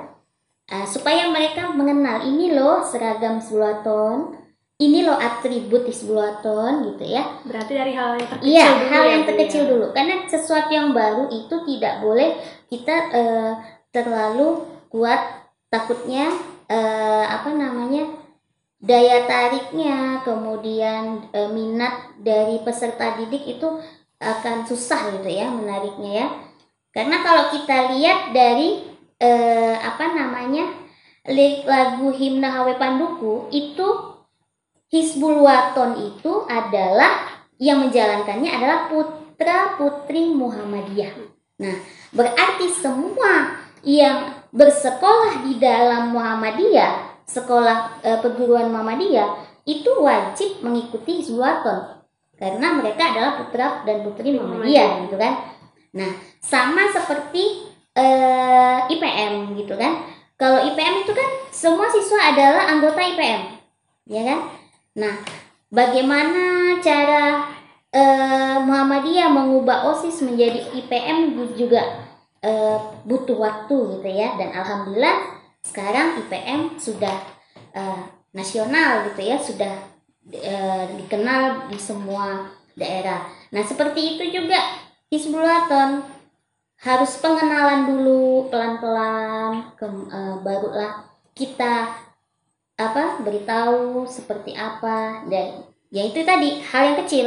Eh, 0.67 0.87
supaya 0.91 1.31
mereka 1.31 1.71
mengenal 1.71 2.27
ini 2.27 2.51
loh 2.51 2.83
seragam 2.83 3.39
Sulaton, 3.39 4.35
ini 4.83 5.07
loh 5.07 5.15
atribut 5.15 5.87
Sulaton 5.95 6.83
gitu 6.91 7.07
ya. 7.07 7.23
Berarti 7.47 7.73
dari 7.79 7.95
hal 7.95 8.19
yang 8.19 8.27
terkecil 8.27 8.51
Iya, 8.51 8.67
dulu 8.67 8.87
hal 8.91 9.05
ya, 9.07 9.11
yang 9.15 9.23
terkecil 9.23 9.63
ya. 9.63 9.69
dulu. 9.71 9.87
Karena 9.95 10.15
sesuatu 10.27 10.71
yang 10.75 10.91
baru 10.91 11.31
itu 11.31 11.55
tidak 11.63 11.95
boleh 12.03 12.35
kita 12.67 12.97
eh, 13.15 13.53
terlalu 13.95 14.76
kuat. 14.97 15.21
Takutnya 15.69 16.33
eh, 16.73 17.25
apa 17.29 17.53
namanya 17.53 18.09
daya 18.81 19.29
tariknya, 19.29 20.25
kemudian 20.25 21.29
eh, 21.37 21.53
minat 21.53 22.17
dari 22.17 22.65
peserta 22.65 23.21
didik 23.21 23.45
itu 23.45 23.69
akan 24.17 24.65
susah 24.65 25.13
gitu 25.21 25.29
ya 25.29 25.53
menariknya 25.53 26.25
ya. 26.25 26.29
Karena 26.97 27.21
kalau 27.21 27.53
kita 27.53 27.93
lihat 27.93 28.33
dari 28.33 28.89
eh, 29.21 29.77
apa 29.77 30.17
namanya 30.17 30.73
lirik 31.29 31.69
lagu 31.69 32.09
himna 32.09 32.49
HW 32.57 32.81
Panduku 32.81 33.53
itu 33.53 34.17
Hizbul 34.87 35.43
Waton 35.43 35.99
itu 35.99 36.47
adalah 36.47 37.27
yang 37.59 37.83
menjalankannya 37.83 38.49
adalah 38.55 38.87
putra 38.87 39.75
putri 39.75 40.31
Muhammadiyah. 40.31 41.13
Nah, 41.59 41.77
berarti 42.15 42.71
semua 42.71 43.59
yang 43.83 44.46
bersekolah 44.57 45.45
di 45.45 45.61
dalam 45.61 46.17
Muhammadiyah, 46.17 47.21
sekolah 47.29 48.01
e, 48.01 48.11
perguruan 48.25 48.73
Muhammadiyah 48.73 49.45
itu 49.69 49.93
wajib 50.01 50.65
mengikuti 50.65 51.21
Hizbul 51.21 51.45
Waton 51.45 51.97
karena 52.37 52.77
mereka 52.77 53.13
adalah 53.13 53.33
putra 53.43 53.83
dan 53.85 54.07
putri 54.07 54.33
Muhammadiyah 54.37 55.09
gitu 55.09 55.17
kan. 55.21 55.35
Nah, 55.97 56.11
sama 56.39 56.87
seperti 56.93 57.73
eh, 57.97 58.79
IPM 58.93 59.57
gitu 59.57 59.75
kan. 59.75 60.05
Kalau 60.37 60.61
IPM 60.61 61.03
itu 61.03 61.17
kan 61.17 61.29
semua 61.49 61.89
siswa 61.89 62.37
adalah 62.37 62.69
anggota 62.69 63.01
IPM, 63.01 63.43
ya 64.05 64.23
kan? 64.23 64.41
Nah, 65.01 65.15
bagaimana 65.73 66.77
cara 66.85 67.49
eh, 67.89 68.57
Muhammadiyah 68.61 69.33
mengubah 69.33 69.89
OSIS 69.97 70.21
menjadi 70.29 70.61
IPM 70.77 71.41
juga 71.57 72.06
eh, 72.47 72.79
butuh 73.03 73.35
waktu 73.35 73.99
gitu 73.99 74.09
ya. 74.09 74.39
Dan 74.39 74.55
alhamdulillah 74.55 75.43
sekarang 75.67 76.23
IPM 76.23 76.79
sudah 76.79 77.17
eh, 77.75 78.01
nasional 78.31 79.11
gitu 79.11 79.21
ya, 79.27 79.37
sudah 79.43 79.75
eh, 80.31 80.85
dikenal 80.95 81.67
di 81.67 81.79
semua 81.83 82.47
daerah. 82.79 83.27
Nah, 83.51 83.67
seperti 83.67 84.15
itu 84.15 84.41
juga 84.41 84.59
Hizbulaton 85.11 86.03
harus 86.77 87.17
pengenalan 87.25 87.89
dulu 87.89 88.53
pelan-pelan 88.53 89.73
ke, 89.81 89.87
eh, 89.89 90.37
barulah 90.45 91.09
kita 91.33 92.05
apa 92.77 93.25
beritahu 93.25 94.05
seperti 94.05 94.53
apa 94.53 95.25
dan 95.33 95.65
ya 95.89 96.05
itu 96.05 96.21
tadi 96.21 96.61
hal 96.61 96.93
yang 96.93 96.99
kecil. 97.05 97.27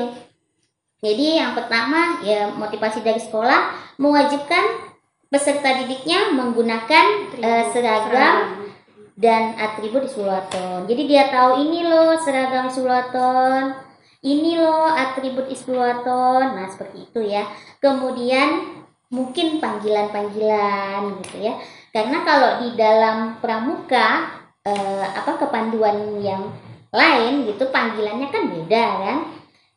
Jadi 0.99 1.41
yang 1.41 1.57
pertama 1.57 2.21
ya 2.21 2.51
motivasi 2.53 3.01
dari 3.01 3.17
sekolah 3.17 3.73
mewajibkan 3.97 4.88
peserta 5.29 5.85
didiknya 5.85 6.33
menggunakan 6.33 7.05
eh, 7.37 7.65
seragam 7.69 8.65
dan 9.13 9.53
atribut 9.61 10.09
Isbulaton. 10.09 10.89
Jadi 10.89 11.03
dia 11.05 11.29
tahu 11.29 11.61
ini 11.61 11.85
loh 11.85 12.17
seragam 12.17 12.65
Isbulaton, 12.67 13.77
ini 14.25 14.57
loh 14.57 14.89
atribut 14.89 15.47
Isbulaton. 15.53 16.57
Nah, 16.57 16.67
seperti 16.67 17.07
itu 17.07 17.21
ya. 17.23 17.45
Kemudian 17.77 18.79
mungkin 19.13 19.61
panggilan-panggilan 19.61 21.21
gitu 21.23 21.37
ya. 21.45 21.53
Karena 21.93 22.25
kalau 22.25 22.51
di 22.65 22.79
dalam 22.79 23.37
pramuka 23.37 24.39
eh, 24.65 25.05
apa 25.13 25.37
kepanduan 25.37 26.19
yang 26.25 26.49
lain 26.89 27.45
gitu 27.45 27.69
panggilannya 27.69 28.27
kan 28.33 28.43
beda 28.49 28.85
kan. 29.05 29.19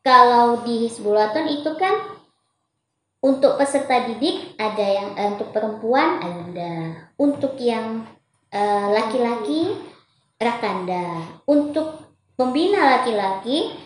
Kalau 0.03 0.67
di 0.67 0.89
Hizbulaton 0.89 1.47
itu 1.47 1.71
kan 1.79 2.22
untuk 3.23 3.55
peserta 3.55 4.11
didik 4.11 4.59
ada 4.59 4.83
yang 4.83 5.09
eh, 5.14 5.29
untuk 5.38 5.55
perempuan 5.55 6.19
ada, 6.19 7.07
untuk 7.14 7.55
yang 7.62 8.02
eh, 8.50 8.87
laki-laki 8.91 9.79
rakanda, 10.43 11.23
untuk 11.47 12.02
pembina 12.35 12.99
laki-laki 12.99 13.79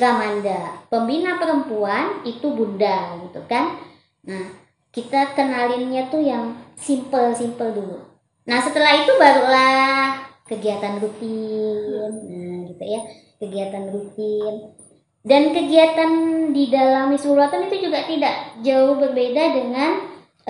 ramanda, 0.00 0.88
pembina 0.88 1.36
perempuan 1.36 2.24
itu 2.24 2.48
bunda 2.48 3.20
gitu 3.28 3.44
kan. 3.44 3.76
Nah, 4.24 4.56
kita 4.88 5.36
kenalinnya 5.36 6.08
tuh 6.08 6.24
yang 6.24 6.56
simple-simple 6.80 7.76
dulu. 7.76 8.00
Nah, 8.48 8.58
setelah 8.58 9.04
itu 9.04 9.12
barulah 9.20 10.24
kegiatan 10.48 10.96
rutin, 10.96 12.12
nah 12.28 12.56
gitu 12.72 12.84
ya, 12.88 13.00
kegiatan 13.36 13.84
rutin. 13.92 14.81
Dan 15.22 15.54
kegiatan 15.54 16.10
di 16.50 16.66
dalam 16.66 17.14
Hizbulaton 17.14 17.70
itu 17.70 17.86
juga 17.86 18.02
tidak 18.10 18.58
jauh 18.58 18.98
berbeda 18.98 19.54
dengan 19.54 19.90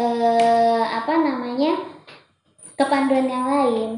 eh, 0.00 0.84
apa 0.88 1.12
namanya 1.20 1.76
kepanduan 2.76 3.28
yang 3.28 3.46
lain. 3.46 3.90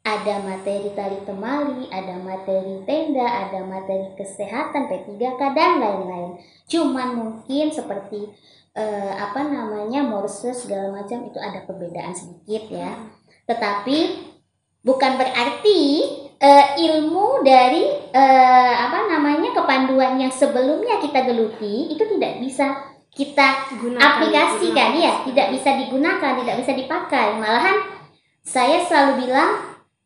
Ada 0.00 0.40
materi 0.40 0.96
tali 0.96 1.18
temali, 1.28 1.84
ada 1.92 2.16
materi 2.22 2.80
tenda, 2.88 3.26
ada 3.26 3.60
materi 3.68 4.16
kesehatan 4.16 4.88
P3K 4.88 5.40
dan 5.52 5.76
lain-lain. 5.76 6.40
Cuman 6.70 7.08
mungkin 7.18 7.68
seperti 7.68 8.30
eh, 8.78 9.12
apa 9.18 9.44
namanya 9.44 10.06
morse 10.06 10.54
segala 10.54 10.94
macam 10.94 11.26
itu 11.26 11.36
ada 11.42 11.66
perbedaan 11.66 12.14
sedikit 12.14 12.70
ya. 12.70 12.96
Tetapi 13.50 14.30
bukan 14.86 15.12
berarti 15.18 15.80
eh, 16.40 16.66
ilmu 16.88 17.44
dari 17.44 17.84
eh, 18.10 18.74
apa 18.74 19.12
namanya 19.12 19.52
kepanduan 19.52 20.16
yang 20.16 20.32
sebelumnya 20.32 20.96
kita 20.96 21.28
geluti 21.28 21.92
itu 21.92 22.00
tidak 22.16 22.40
bisa 22.40 22.66
kita 23.12 23.68
Gunakan, 23.76 24.00
aplikasikan. 24.00 24.96
Gunakan. 24.96 25.04
ya 25.04 25.12
tidak 25.28 25.46
bisa 25.52 25.70
digunakan 25.76 26.32
tidak 26.40 26.56
bisa 26.64 26.72
dipakai. 26.72 27.36
Malahan 27.36 27.76
saya 28.40 28.80
selalu 28.80 29.28
bilang 29.28 29.52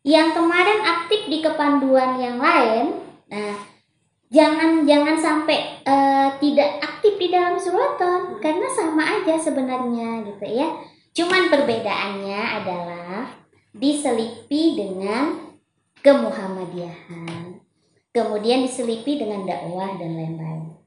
yang 0.03 0.35
kemarin 0.35 0.83
aktif 0.83 1.25
di 1.31 1.39
kepanduan 1.41 2.19
yang 2.19 2.37
lain 2.37 3.01
nah 3.25 3.57
jangan 4.29 4.85
jangan 4.85 5.17
sampai 5.17 5.81
eh, 5.87 6.29
tidak 6.43 6.83
aktif 6.83 7.15
di 7.15 7.31
dalam 7.31 7.55
suratan 7.55 8.37
karena 8.43 8.67
sama 8.67 9.01
aja 9.07 9.39
sebenarnya 9.39 10.27
gitu 10.27 10.45
ya. 10.51 10.67
Cuman 11.15 11.47
perbedaannya 11.47 12.41
adalah 12.59 13.23
diselipi 13.71 14.75
dengan 14.75 15.44
kemuhammadiyahan. 16.05 17.57
Kemudian 18.13 18.63
diselipi 18.63 19.17
dengan 19.17 19.43
dakwah 19.43 19.97
dan 19.97 20.13
lain-lain. 20.13 20.77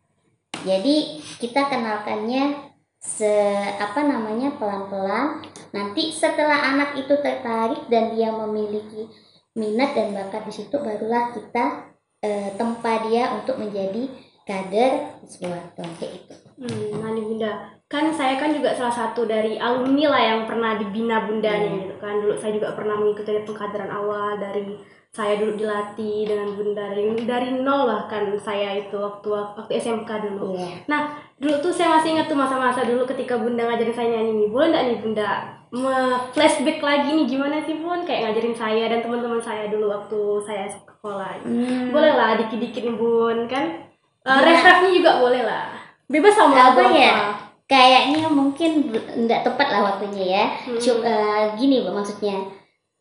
Jadi 0.63 1.21
kita 1.43 1.67
kenalkannya 1.67 2.71
se 3.03 3.35
apa 3.77 4.07
namanya 4.07 4.55
pelan-pelan. 4.57 5.43
Nanti 5.75 6.15
setelah 6.15 6.73
anak 6.73 6.97
itu 6.97 7.13
tertarik 7.19 7.91
dan 7.93 8.15
dia 8.15 8.33
memiliki 8.33 9.11
minat 9.59 9.93
dan 9.93 10.15
bakat 10.15 10.47
di 10.49 10.53
situ 10.55 10.79
barulah 10.79 11.35
kita 11.35 11.93
eh, 12.23 12.55
tempa 12.57 13.05
dia 13.11 13.35
untuk 13.37 13.59
menjadi 13.61 14.09
kader 14.49 15.21
sebuah 15.29 15.77
kayak 15.77 16.25
itu. 16.25 16.35
Hmm, 16.57 17.05
nah 17.05 17.13
nih 17.13 17.21
bunda, 17.21 17.53
kan 17.85 18.09
saya 18.09 18.41
kan 18.41 18.51
juga 18.57 18.73
salah 18.73 18.91
satu 18.91 19.29
dari 19.29 19.61
alumni 19.61 20.09
lah 20.09 20.23
yang 20.25 20.41
pernah 20.49 20.81
dibina 20.81 21.29
bunda 21.29 21.53
nih 21.53 21.69
Iya. 21.69 21.79
gitu 21.85 21.95
kan. 22.01 22.15
Dulu 22.25 22.35
saya 22.41 22.53
juga 22.57 22.73
pernah 22.73 22.97
mengikuti 22.97 23.45
pengkaderan 23.45 23.93
awal 23.93 24.41
dari 24.41 24.81
saya 25.09 25.35
dulu 25.35 25.57
dilatih 25.57 26.25
dengan 26.25 26.53
bunda 26.53 26.85
dari 26.87 27.03
dari 27.19 27.49
nol 27.57 27.85
lah 27.85 28.05
kan 28.05 28.29
saya 28.37 28.77
itu 28.77 28.95
waktu 28.95 29.27
waktu 29.27 29.73
SMK 29.75 30.11
dulu. 30.23 30.55
iya 30.55 30.85
Nah 30.87 31.03
dulu 31.35 31.59
tuh 31.59 31.71
saya 31.71 31.93
masih 31.93 32.13
ingat 32.13 32.27
tuh 32.27 32.37
masa-masa 32.37 32.83
dulu 32.83 33.03
ketika 33.05 33.35
bunda 33.35 33.65
ngajarin 33.65 33.93
saya 33.93 34.09
nyanyi 34.13 34.33
nih, 34.37 34.49
boleh 34.49 34.69
nggak 34.69 34.85
nih 34.85 34.99
bunda 34.99 35.29
me- 35.71 36.21
flashback 36.31 36.79
lagi 36.79 37.09
nih 37.11 37.27
gimana 37.27 37.57
sih 37.59 37.77
bun 37.77 38.01
kayak 38.01 38.21
ngajarin 38.27 38.55
saya 38.55 38.85
dan 38.87 39.01
teman-teman 39.01 39.37
saya 39.39 39.67
dulu 39.67 39.89
waktu 39.89 40.19
saya 40.43 40.65
sekolah. 40.65 41.41
Hmm, 41.41 41.89
Boleh 41.89 42.13
lah 42.13 42.37
dikit-dikit 42.37 42.83
nih 42.83 42.95
bun 42.95 43.45
kan. 43.45 43.67
Uh? 44.23 44.41
Refrefnya 44.41 44.93
juga 44.93 45.13
boleh 45.19 45.41
lah. 45.41 45.73
Bebas 46.07 46.33
sama 46.33 46.57
Apa 46.73 46.85
ya? 46.91 47.13
apa. 47.13 47.29
kayaknya 47.65 48.25
mungkin 48.27 48.89
nggak 49.19 49.41
tepat 49.43 49.69
lah 49.69 49.81
waktunya 49.87 50.25
ya 50.27 50.45
Hmm. 50.65 50.77
Cu- 50.77 51.01
eh, 51.03 51.53
gini 51.55 51.81
Bu, 51.81 51.93
maksudnya 51.93 52.41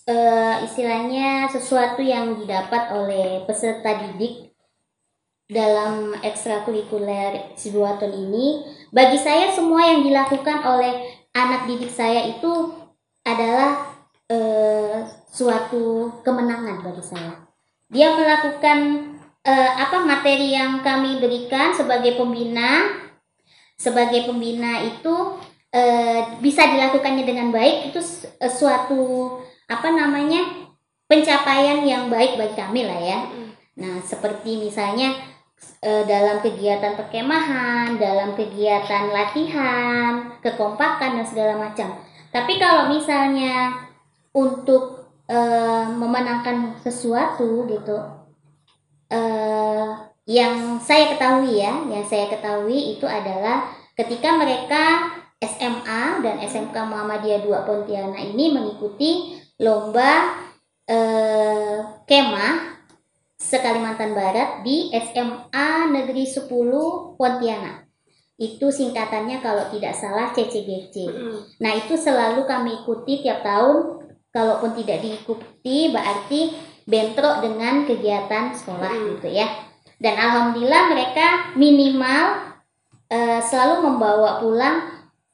eh 0.02 0.66
istilahnya 0.66 1.46
sesuatu 1.46 2.02
yang 2.02 2.36
didapat 2.40 2.90
oleh 2.90 3.46
peserta 3.46 4.02
didik 4.02 4.54
dalam 5.48 6.16
ekstrakurikuler 6.24 7.52
Sibuaton 7.54 8.12
ini. 8.12 8.64
Bagi 8.90 9.18
saya 9.20 9.52
semua 9.52 9.84
yang 9.84 10.02
dilakukan 10.02 10.64
oleh 10.64 11.24
anak 11.36 11.68
didik 11.68 11.92
saya 11.92 12.24
itu 12.26 12.72
adalah 13.24 13.94
eh, 14.28 15.04
suatu 15.28 16.10
kemenangan 16.24 16.84
bagi 16.84 17.04
saya. 17.04 17.44
Dia 17.92 18.16
melakukan 18.16 18.78
eh, 19.44 19.72
apa 19.76 20.00
materi 20.02 20.56
yang 20.56 20.80
kami 20.80 21.20
berikan 21.20 21.76
sebagai 21.76 22.16
pembina. 22.16 23.00
Sebagai 23.74 24.30
pembina 24.30 24.86
itu 24.86 25.34
bisa 26.38 26.62
dilakukannya 26.70 27.26
dengan 27.26 27.50
baik. 27.50 27.90
Itu 27.90 27.98
suatu 28.46 29.02
apa 29.74 29.88
namanya 29.90 30.64
pencapaian 31.10 31.82
yang 31.82 32.06
baik 32.06 32.38
bagi 32.38 32.56
kami 32.56 32.86
lah 32.86 33.00
ya. 33.00 33.18
Nah 33.78 33.98
seperti 34.00 34.62
misalnya 34.62 35.14
eh, 35.82 36.02
dalam 36.06 36.38
kegiatan 36.38 36.94
perkemahan, 36.94 37.98
dalam 37.98 38.38
kegiatan 38.38 39.10
latihan, 39.10 40.38
kekompakan 40.38 41.20
dan 41.20 41.26
segala 41.26 41.54
macam. 41.58 41.98
Tapi 42.30 42.58
kalau 42.58 42.90
misalnya 42.90 43.74
untuk 44.34 45.10
eh, 45.26 45.86
memenangkan 45.90 46.78
sesuatu 46.82 47.66
gitu, 47.66 47.96
eh, 49.10 49.90
yang 50.24 50.80
saya 50.80 51.14
ketahui 51.14 51.60
ya, 51.60 51.84
yang 51.84 52.04
saya 52.06 52.32
ketahui 52.32 52.96
itu 52.96 53.04
adalah 53.04 53.68
ketika 53.92 54.34
mereka 54.40 55.12
SMA 55.44 56.24
dan 56.24 56.40
SMK 56.40 56.72
Muhammadiyah 56.72 57.44
2 57.44 57.68
Pontianak 57.68 58.22
ini 58.32 58.56
mengikuti 58.56 59.43
lomba 59.60 60.40
eh, 60.88 61.78
kemah 62.04 62.74
se-Kalimantan 63.34 64.16
Barat 64.16 64.64
di 64.64 64.88
SMA 64.94 65.68
Negeri 65.92 66.24
10 66.24 66.48
Pontianak. 67.18 67.84
Itu 68.34 68.72
singkatannya 68.74 69.38
kalau 69.38 69.70
tidak 69.70 69.94
salah 69.94 70.34
CCGC. 70.34 71.06
Nah, 71.62 71.72
itu 71.78 71.94
selalu 71.94 72.42
kami 72.48 72.82
ikuti 72.82 73.22
tiap 73.22 73.46
tahun. 73.46 74.02
Kalaupun 74.34 74.74
tidak 74.74 74.98
diikuti 74.98 75.94
berarti 75.94 76.50
bentrok 76.82 77.38
dengan 77.38 77.86
kegiatan 77.86 78.50
sekolah 78.50 78.90
Mm. 78.90 79.06
gitu 79.14 79.28
ya. 79.30 79.46
Dan 80.02 80.18
alhamdulillah 80.18 80.90
mereka 80.90 81.54
minimal 81.54 82.42
eh, 83.06 83.38
selalu 83.38 83.86
membawa 83.86 84.42
pulang 84.42 84.82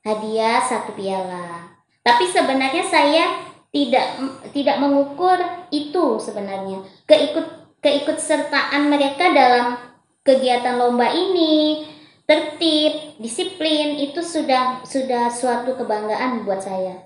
hadiah 0.04 0.60
satu 0.60 0.92
piala. 0.92 1.72
Tapi 2.04 2.28
sebenarnya 2.28 2.84
saya 2.84 3.24
tidak 3.70 4.06
tidak 4.50 4.76
mengukur 4.82 5.38
itu 5.70 6.18
sebenarnya. 6.18 6.82
Keikut 7.06 7.46
keikutsertaan 7.80 8.90
mereka 8.90 9.30
dalam 9.30 9.78
kegiatan 10.26 10.76
lomba 10.76 11.08
ini, 11.10 11.86
tertib, 12.26 13.16
disiplin 13.22 13.96
itu 13.98 14.20
sudah 14.20 14.82
sudah 14.84 15.30
suatu 15.30 15.78
kebanggaan 15.78 16.42
buat 16.44 16.60
saya. 16.60 16.98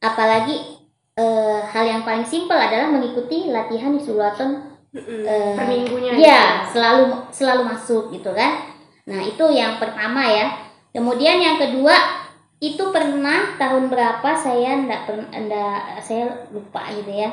Apalagi 0.00 0.80
eh, 1.18 1.60
hal 1.66 1.84
yang 1.84 2.02
paling 2.06 2.24
simpel 2.24 2.56
adalah 2.56 2.88
mengikuti 2.90 3.50
latihan 3.50 3.94
di 3.94 4.00
Sulawesi 4.00 4.74
Eh, 4.94 5.58
per 5.58 5.66
minggunya 5.66 6.14
Iya, 6.14 6.70
selalu 6.70 7.26
selalu 7.34 7.62
masuk 7.66 8.14
gitu 8.14 8.30
kan. 8.30 8.62
Nah, 9.10 9.20
itu 9.26 9.42
yang 9.50 9.82
pertama 9.82 10.22
ya. 10.22 10.54
Kemudian 10.94 11.42
yang 11.42 11.58
kedua 11.58 12.23
itu 12.62 12.84
pernah 12.94 13.58
tahun 13.58 13.90
berapa 13.90 14.30
saya 14.38 14.78
enggak 14.78 15.10
enggak 15.34 16.00
saya 16.02 16.48
lupa 16.54 16.86
gitu 16.94 17.10
ya. 17.10 17.30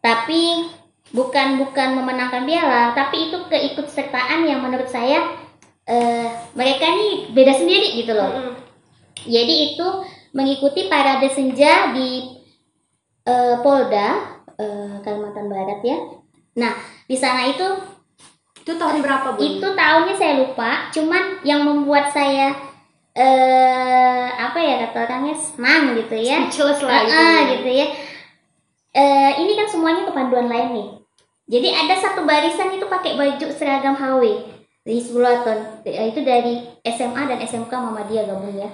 Tapi 0.00 0.68
bukan 1.12 1.60
bukan 1.60 1.88
memenangkan 2.00 2.48
piala, 2.48 2.96
tapi 2.96 3.28
itu 3.30 3.38
keikutsertaan 3.48 4.44
yang 4.48 4.64
menurut 4.64 4.88
saya 4.88 5.24
eh, 5.84 6.28
mereka 6.56 6.88
nih 6.90 7.30
beda 7.32 7.52
sendiri 7.54 8.00
gitu 8.02 8.12
loh. 8.16 8.30
Mm-mm. 8.32 8.54
Jadi 9.24 9.54
itu 9.72 9.86
mengikuti 10.34 10.90
parade 10.90 11.28
senja 11.30 11.94
di 11.94 12.40
eh, 13.24 13.56
Polda 13.62 14.08
eh, 14.58 14.94
Kalimantan 15.04 15.46
Barat 15.48 15.80
ya. 15.84 15.98
Nah, 16.58 16.72
di 17.06 17.16
sana 17.18 17.46
itu 17.48 17.66
itu 18.64 18.72
tahun 18.80 19.04
berapa 19.04 19.36
bu 19.36 19.44
itu 19.44 19.68
tahunnya 19.76 20.16
saya 20.16 20.40
lupa, 20.40 20.88
cuman 20.88 21.44
yang 21.44 21.68
membuat 21.68 22.08
saya 22.08 22.56
eh 23.14 24.26
apa 24.34 24.58
ya 24.58 24.74
kata 24.86 24.98
orangnya 25.06 25.34
senang 25.38 25.94
gitu 25.94 26.14
ya. 26.18 26.50
speechless 26.50 26.82
lah 26.82 27.00
gitu. 27.06 27.14
Ah, 27.14 27.38
gitu 27.54 27.68
ya. 27.70 27.86
Eh 28.94 29.30
ini 29.42 29.52
kan 29.58 29.66
semuanya 29.70 30.02
kepanduan 30.06 30.50
lain 30.50 30.70
nih. 30.74 30.88
Jadi 31.44 31.68
ada 31.70 31.94
satu 32.00 32.24
barisan 32.24 32.72
itu 32.72 32.88
pakai 32.88 33.20
baju 33.20 33.46
seragam 33.52 33.94
HW 33.94 34.22
di 34.84 34.92
Hizbulaton. 35.00 35.84
Eh, 35.84 36.12
Itu 36.12 36.24
dari 36.24 36.64
SMA 36.84 37.22
dan 37.28 37.38
SMK 37.40 37.72
Muhammadiyah 37.72 38.24
gabung 38.28 38.56
ya. 38.56 38.70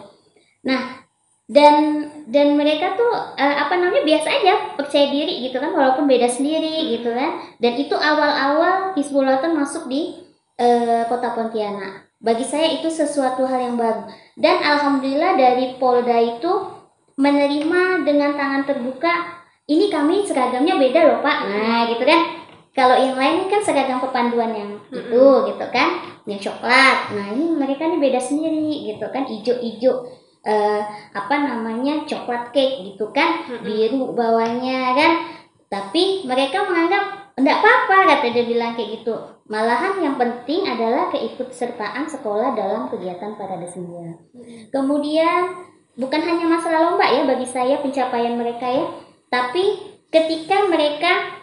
Nah, 0.67 1.03
dan 1.51 2.07
dan 2.31 2.55
mereka 2.55 2.95
tuh 2.95 3.11
eh, 3.35 3.57
apa 3.59 3.75
namanya 3.75 4.07
biasa 4.07 4.29
aja 4.31 4.55
percaya 4.79 5.11
diri 5.11 5.51
gitu 5.51 5.59
kan 5.59 5.75
walaupun 5.75 6.07
beda 6.07 6.31
sendiri 6.31 6.95
gitu 6.95 7.11
kan. 7.11 7.43
Dan 7.59 7.75
itu 7.75 7.95
awal-awal 7.99 8.95
Hizbulaton 8.95 9.59
masuk 9.59 9.91
di 9.91 10.15
eh, 10.59 11.03
kota 11.11 11.35
Pontianak. 11.35 12.10
Bagi 12.21 12.45
saya 12.45 12.69
itu 12.77 12.93
sesuatu 12.93 13.49
hal 13.49 13.73
yang 13.73 13.77
baru. 13.81 14.05
Dan 14.37 14.61
alhamdulillah 14.61 15.41
dari 15.41 15.81
Polda 15.81 16.21
itu 16.21 16.53
menerima 17.17 18.05
dengan 18.05 18.37
tangan 18.37 18.69
terbuka 18.69 19.41
ini 19.65 19.89
kami 19.89 20.29
seragamnya 20.29 20.77
beda 20.77 21.01
loh 21.09 21.19
pak. 21.25 21.49
Nah 21.49 21.89
gitu 21.89 22.05
kan. 22.05 22.21
Kalau 22.77 22.95
yang 22.95 23.17
lain 23.17 23.49
kan 23.49 23.65
seragam 23.65 23.99
kepanduan 24.05 24.53
yang 24.53 24.71
itu 24.93 25.25
gitu 25.49 25.67
kan. 25.73 25.89
Yang 26.29 26.53
coklat. 26.53 27.17
Nah 27.17 27.27
ini 27.33 27.57
mereka 27.57 27.89
nih 27.89 27.97
beda 27.97 28.21
sendiri 28.21 28.93
gitu 28.93 29.09
kan. 29.09 29.25
Ijo-ijo 29.25 30.05
eh, 30.45 30.83
apa 31.17 31.35
namanya 31.41 32.05
coklat 32.05 32.53
cake 32.53 32.85
gitu 32.93 33.09
kan. 33.17 33.49
Biru 33.65 34.13
bawahnya 34.13 34.93
kan. 34.93 35.13
Tapi 35.73 36.29
mereka 36.29 36.69
menganggap 36.69 37.33
enggak 37.41 37.65
apa-apa 37.65 37.97
kata 38.13 38.27
dia 38.37 38.45
bilang 38.45 38.77
kayak 38.77 39.01
gitu 39.01 39.17
malahan 39.51 39.99
yang 39.99 40.15
penting 40.15 40.63
adalah 40.65 41.11
keikutsertaan 41.11 42.07
sekolah 42.07 42.55
dalam 42.55 42.87
kegiatan 42.87 43.35
parade 43.35 43.67
senja 43.67 44.15
kemudian 44.71 45.67
bukan 45.99 46.23
hanya 46.23 46.47
masalah 46.47 46.95
lomba 46.95 47.11
ya 47.11 47.27
bagi 47.27 47.51
saya 47.51 47.83
pencapaian 47.83 48.39
mereka 48.39 48.71
ya 48.71 48.87
tapi 49.27 49.99
ketika 50.15 50.71
mereka 50.71 51.43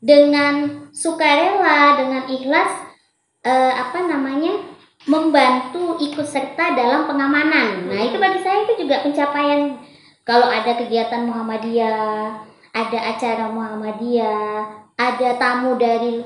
dengan 0.00 0.88
sukarela 0.94 1.98
dengan 1.98 2.24
ikhlas 2.30 2.72
eh, 3.44 3.72
apa 3.74 4.06
namanya 4.06 4.70
membantu 5.08 5.96
ikut 5.96 6.28
serta 6.28 6.76
dalam 6.76 7.08
pengamanan. 7.08 7.88
Nah 7.88 8.00
itu 8.04 8.20
bagi 8.20 8.44
saya 8.44 8.68
itu 8.68 8.84
juga 8.84 9.00
pencapaian. 9.00 9.80
Kalau 10.28 10.48
ada 10.48 10.76
kegiatan 10.76 11.24
Muhammadiyah 11.24 12.44
ada 12.70 12.98
acara 13.00 13.48
Muhammadiyah 13.48 14.60
ada 15.00 15.28
tamu 15.40 15.80
dari 15.80 16.20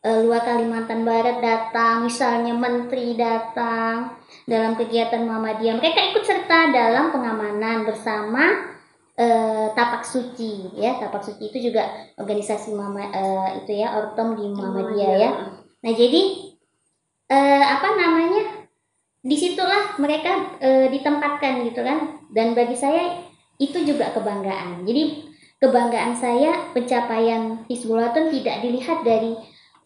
eh, 0.00 0.20
luar 0.24 0.40
Kalimantan 0.44 1.04
Barat 1.04 1.44
datang 1.44 2.08
misalnya 2.08 2.56
menteri 2.56 3.16
datang 3.16 4.16
dalam 4.48 4.72
kegiatan 4.76 5.24
Muhammadiyah. 5.24 5.76
Mereka 5.76 6.00
ikut 6.12 6.24
serta 6.24 6.72
dalam 6.72 7.12
pengamanan 7.12 7.84
bersama 7.84 8.72
eh, 9.16 9.66
tapak 9.76 10.02
suci 10.04 10.72
ya. 10.76 10.96
Tapak 10.96 11.20
suci 11.20 11.52
itu 11.52 11.70
juga 11.70 11.84
organisasi 12.16 12.72
mama 12.72 13.12
eh, 13.12 13.48
itu 13.64 13.72
ya 13.76 13.96
ortom 14.00 14.36
di 14.36 14.44
Muhammadiyah 14.48 15.14
ya. 15.20 15.30
Nah 15.84 15.92
jadi 15.92 16.22
eh, 17.28 17.64
apa 17.64 17.88
namanya 17.96 18.42
di 19.20 19.36
situlah 19.36 20.00
mereka 20.00 20.56
eh, 20.64 20.88
ditempatkan 20.88 21.68
gitu 21.68 21.84
kan. 21.84 22.24
Dan 22.32 22.56
bagi 22.56 22.78
saya 22.78 23.20
itu 23.60 23.84
juga 23.84 24.16
kebanggaan. 24.16 24.88
Jadi 24.88 25.28
kebanggaan 25.60 26.16
saya 26.16 26.72
pencapaian 26.72 27.68
Hizbulaton 27.68 28.32
tidak 28.32 28.64
dilihat 28.64 29.04
dari 29.04 29.36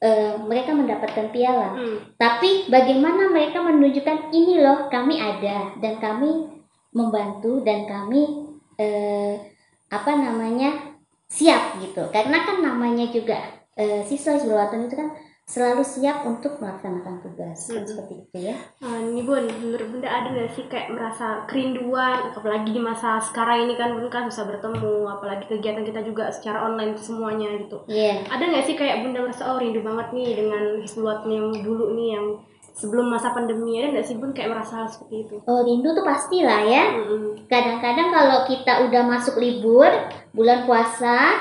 eh, 0.05 0.37
mereka 0.37 0.77
mendapatkan 0.77 1.33
piala 1.33 1.73
Hmm. 1.73 1.97
tapi 2.21 2.69
bagaimana 2.69 3.33
mereka 3.33 3.65
menunjukkan 3.65 4.29
ini 4.31 4.61
loh 4.61 4.93
kami 4.93 5.17
ada 5.17 5.73
dan 5.81 5.97
kami 5.97 6.53
membantu 6.93 7.65
dan 7.65 7.89
kami 7.89 8.53
eh, 8.77 9.41
apa 9.89 10.13
namanya 10.13 10.95
siap 11.27 11.81
gitu 11.81 12.05
karena 12.13 12.45
kan 12.45 12.61
namanya 12.61 13.09
juga 13.09 13.41
eh, 13.75 14.05
siswa 14.05 14.37
Hizbulaton 14.37 14.87
itu 14.87 14.95
kan 14.95 15.09
selalu 15.45 15.85
siap 15.85 16.25
untuk 16.25 16.57
melaksanakan 16.57 17.21
tugas 17.21 17.69
Mhm. 17.69 17.85
seperti 17.85 18.15
itu 18.19 18.37
ya 18.43 18.57
Ah, 18.81 18.97
ini 18.97 19.21
bun, 19.21 19.45
menurut 19.45 19.89
bunda 19.89 20.09
ada 20.09 20.29
nggak 20.29 20.51
sih 20.51 20.65
kayak 20.67 20.89
merasa 20.91 21.45
kerinduan, 21.45 22.33
apalagi 22.33 22.71
di 22.71 22.81
masa 22.81 23.21
sekarang 23.21 23.69
ini 23.69 23.77
kan 23.77 23.93
bun 23.93 24.09
kan 24.09 24.25
bisa 24.25 24.43
bertemu, 24.43 25.05
apalagi 25.07 25.45
kegiatan 25.47 25.85
kita 25.85 26.01
juga 26.01 26.29
secara 26.29 26.65
online 26.65 26.97
semuanya 26.97 27.53
gitu. 27.57 27.85
iya 27.87 28.25
Ada 28.25 28.41
nggak 28.43 28.65
sih 28.65 28.75
kayak 28.75 29.05
bunda 29.05 29.21
merasa 29.21 29.45
oh 29.47 29.61
rindu 29.61 29.81
banget 29.81 30.09
nih 30.11 30.29
dengan 30.35 30.63
Hizbullah 30.81 31.21
yang 31.25 31.53
dulu 31.55 31.93
nih 31.93 32.09
yang 32.17 32.27
sebelum 32.75 33.07
masa 33.07 33.31
pandemi 33.31 33.79
ada 33.79 33.93
nggak 33.93 34.03
sih 34.03 34.17
bun 34.17 34.33
kayak 34.33 34.51
merasa 34.51 34.81
hal 34.81 34.89
seperti 34.89 35.29
itu 35.29 35.37
Oh, 35.45 35.61
rindu 35.61 35.93
tuh 35.93 36.03
pastilah 36.03 36.65
ya. 36.65 36.89
Mm-mm. 36.91 37.45
Kadang-kadang 37.47 38.09
kalau 38.11 38.39
kita 38.49 38.89
udah 38.89 39.03
masuk 39.05 39.37
libur, 39.37 39.93
bulan 40.33 40.65
puasa, 40.65 41.37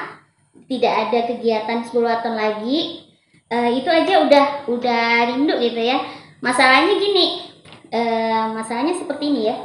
tidak 0.68 0.94
ada 1.08 1.20
kegiatan 1.26 1.80
10 1.82 2.04
waton 2.04 2.36
lagi, 2.36 3.02
eh, 3.50 3.70
itu 3.80 3.90
aja 3.90 4.24
udah 4.24 4.46
udah 4.70 5.04
rindu 5.32 5.56
gitu 5.60 5.82
ya. 5.82 6.00
Masalahnya 6.44 7.00
gini, 7.00 7.50
eh, 7.92 8.44
masalahnya 8.52 8.96
seperti 8.96 9.32
ini 9.32 9.42
ya. 9.48 9.56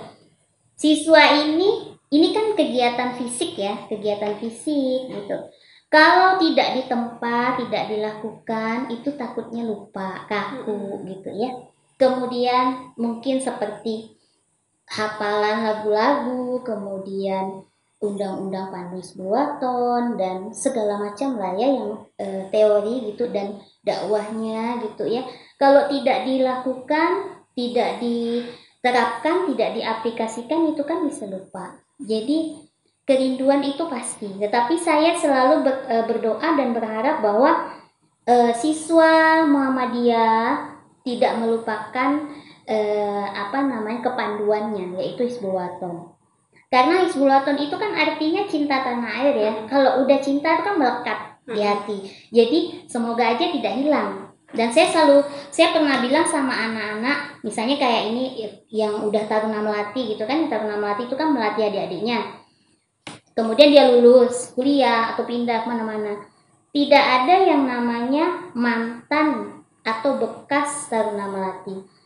Siswa 0.78 1.42
ini, 1.42 1.98
ini 2.14 2.28
kan 2.30 2.54
kegiatan 2.54 3.18
fisik 3.18 3.58
ya, 3.58 3.74
kegiatan 3.90 4.38
fisik 4.38 5.10
gitu. 5.10 5.38
Kalau 5.88 6.36
tidak 6.36 6.76
di 6.76 6.82
tempat, 6.84 7.64
tidak 7.64 7.88
dilakukan, 7.88 8.92
itu 8.92 9.08
takutnya 9.16 9.64
lupa, 9.64 10.28
kaku 10.28 11.00
gitu 11.08 11.32
ya. 11.32 11.50
Kemudian 11.98 12.94
mungkin 13.00 13.40
seperti 13.40 14.14
hafalan 14.86 15.64
lagu-lagu, 15.64 16.60
kemudian 16.62 17.64
undang-undang 17.98 18.70
pandu 18.70 19.02
Buaton 19.18 20.14
dan 20.14 20.54
segala 20.54 21.02
macam 21.02 21.34
lah 21.34 21.58
ya 21.58 21.68
yang 21.74 21.90
eh, 22.14 22.46
teori 22.54 23.10
gitu 23.10 23.26
dan 23.34 23.58
dakwahnya 23.82 24.78
gitu 24.86 25.04
ya. 25.10 25.26
Kalau 25.58 25.90
tidak 25.90 26.22
dilakukan, 26.22 27.10
tidak 27.58 27.98
diterapkan, 27.98 29.50
tidak 29.50 29.70
diaplikasikan 29.74 30.70
itu 30.70 30.82
kan 30.86 31.02
bisa 31.10 31.26
lupa. 31.26 31.74
Jadi 31.98 32.62
kerinduan 33.02 33.66
itu 33.66 33.82
pasti. 33.90 34.30
Tetapi 34.30 34.78
saya 34.78 35.18
selalu 35.18 35.66
ber- 35.66 35.86
eh, 35.90 36.04
berdoa 36.06 36.48
dan 36.54 36.70
berharap 36.70 37.18
bahwa 37.18 37.74
eh, 38.28 38.54
siswa 38.54 39.42
Muhammadiyah 39.50 40.76
tidak 41.02 41.32
melupakan 41.40 42.10
eh, 42.68 43.26
apa 43.26 43.58
namanya 43.64 44.06
kepanduannya 44.06 44.94
yaitu 45.02 45.26
Hizbul. 45.26 46.17
Karena 46.68 47.04
Hizbul 47.04 47.32
Waton 47.32 47.56
itu 47.56 47.72
kan 47.80 47.96
artinya 47.96 48.44
cinta 48.44 48.84
tanah 48.84 49.24
air 49.24 49.34
ya. 49.36 49.52
Kalau 49.64 50.04
udah 50.04 50.18
cinta 50.20 50.52
itu 50.52 50.62
kan 50.68 50.76
melekat 50.76 51.18
di 51.48 51.60
hati. 51.64 51.98
Jadi 52.28 52.58
semoga 52.84 53.24
aja 53.24 53.48
tidak 53.48 53.74
hilang. 53.80 54.36
Dan 54.48 54.72
saya 54.72 54.88
selalu 54.88 55.24
saya 55.52 55.76
pernah 55.76 56.00
bilang 56.00 56.24
sama 56.24 56.52
anak-anak, 56.56 57.44
misalnya 57.44 57.76
kayak 57.76 58.12
ini 58.12 58.48
yang 58.72 59.04
udah 59.04 59.28
taruna 59.28 59.60
melati 59.60 60.16
gitu 60.16 60.24
kan, 60.24 60.48
taruna 60.48 60.80
melati 60.80 61.04
itu 61.04 61.16
kan 61.16 61.32
melatih 61.32 61.68
adik-adiknya. 61.68 62.40
Kemudian 63.36 63.68
dia 63.68 63.92
lulus 63.92 64.56
kuliah 64.56 65.12
atau 65.12 65.28
pindah 65.28 65.64
ke 65.64 65.66
mana-mana. 65.68 66.24
Tidak 66.72 67.04
ada 67.04 67.36
yang 67.44 67.64
namanya 67.64 68.52
mantan 68.56 69.58
atau 69.84 70.20
bekas 70.20 70.88
taruna 70.88 71.28
melati 71.28 71.98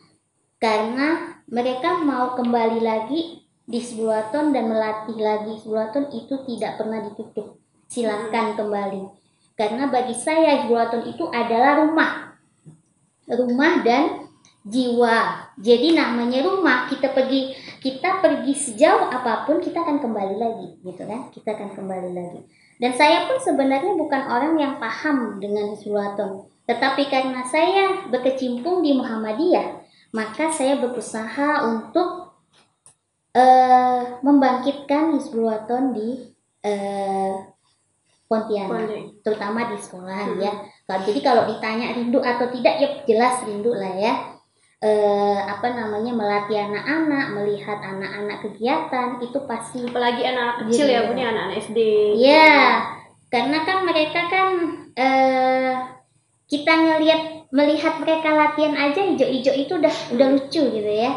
karena 0.63 1.43
mereka 1.51 1.99
mau 1.99 2.39
kembali 2.39 2.79
lagi 2.79 3.42
di 3.63 3.79
Sebuaton 3.79 4.51
dan 4.51 4.67
melatih 4.67 5.15
lagi 5.19 5.55
Sebuaton 5.59 6.11
itu 6.11 6.35
tidak 6.47 6.81
pernah 6.81 6.99
ditutup. 7.03 7.59
Silakan 7.87 8.59
kembali. 8.59 9.01
Karena 9.55 9.87
bagi 9.87 10.15
saya 10.17 10.65
Sebuaton 10.65 11.07
itu 11.07 11.27
adalah 11.31 11.83
rumah. 11.83 12.35
Rumah 13.27 13.73
dan 13.87 14.27
jiwa. 14.63 15.49
Jadi 15.59 15.95
namanya 15.95 16.43
rumah 16.43 16.87
kita 16.91 17.11
pergi 17.11 17.55
kita 17.83 18.23
pergi 18.23 18.55
sejauh 18.55 19.11
apa 19.11 19.43
pun 19.43 19.59
kita 19.59 19.83
akan 19.83 19.99
kembali 19.99 20.35
lagi 20.39 20.67
gitu 20.83 21.03
kan? 21.03 21.31
Kita 21.31 21.55
akan 21.55 21.69
kembali 21.75 22.11
lagi. 22.15 22.41
Dan 22.79 22.91
saya 22.95 23.27
pun 23.31 23.39
sebenarnya 23.39 23.95
bukan 23.95 24.21
orang 24.27 24.59
yang 24.59 24.75
paham 24.79 25.39
dengan 25.39 25.71
Sebuaton 25.75 26.53
tetapi 26.63 27.11
karena 27.11 27.43
saya 27.43 28.07
berkecimpung 28.07 28.79
di 28.79 28.95
Muhammadiyah 28.95 29.83
maka 30.15 30.47
saya 30.47 30.79
berusaha 30.79 31.67
untuk 31.67 32.22
eh, 33.33 33.99
membangkitkan 34.21 35.17
Hizbul 35.17 35.49
Waton 35.49 35.91
di 35.91 36.09
eh, 36.61 37.33
Pontianak, 38.23 38.89
terutama 39.21 39.69
di 39.69 39.77
sekolahan 39.77 40.33
Hmm. 40.33 40.41
ya. 40.41 40.53
Kalau 40.83 41.01
jadi 41.05 41.19
kalau 41.21 41.43
ditanya 41.45 41.93
rindu 41.93 42.17
atau 42.17 42.49
tidak, 42.49 42.81
ya 42.81 42.89
jelas 43.05 43.45
rindu 43.45 43.73
lah 43.73 43.93
ya. 43.93 44.13
Eh, 44.79 45.39
apa 45.39 45.71
namanya 45.71 46.11
melatih 46.11 46.59
anak-anak, 46.59 47.39
melihat 47.39 47.79
anak-anak 47.79 48.43
kegiatan 48.43 49.15
itu 49.21 49.37
pasti 49.47 49.79
apalagi 49.79 50.27
kecil 50.59 50.91
Iya. 50.91 50.97
ya 50.97 51.07
bun 51.07 51.15
ya 51.15 51.27
anak-anak 51.31 51.57
SD 51.61 51.79
Iya, 52.19 52.59
karena 53.31 53.57
kan 53.63 53.77
mereka 53.87 54.21
kan 54.27 54.47
eh 54.93 55.71
kita 56.43 56.73
ngelihat 56.75 57.21
melihat 57.49 57.95
mereka 58.03 58.29
latihan 58.35 58.75
aja 58.75 59.01
hijau-hijau 59.07 59.55
itu 59.55 59.73
udah 59.79 59.95
udah 60.19 60.27
lucu 60.35 60.61
gitu 60.67 60.91
ya. 60.91 61.15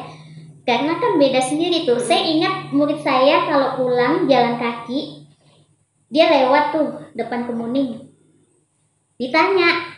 Karena 0.66 0.98
kan 0.98 1.16
beda 1.16 1.38
sendiri 1.38 1.86
tuh. 1.86 2.02
Saya 2.02 2.26
ingat 2.26 2.74
murid 2.74 2.98
saya 3.00 3.46
kalau 3.46 3.78
pulang 3.78 4.26
jalan 4.26 4.58
kaki 4.58 5.30
dia 6.10 6.26
lewat 6.26 6.74
tuh 6.74 6.88
depan 7.14 7.46
kemuning. 7.46 8.10
Ditanya, 9.16 9.96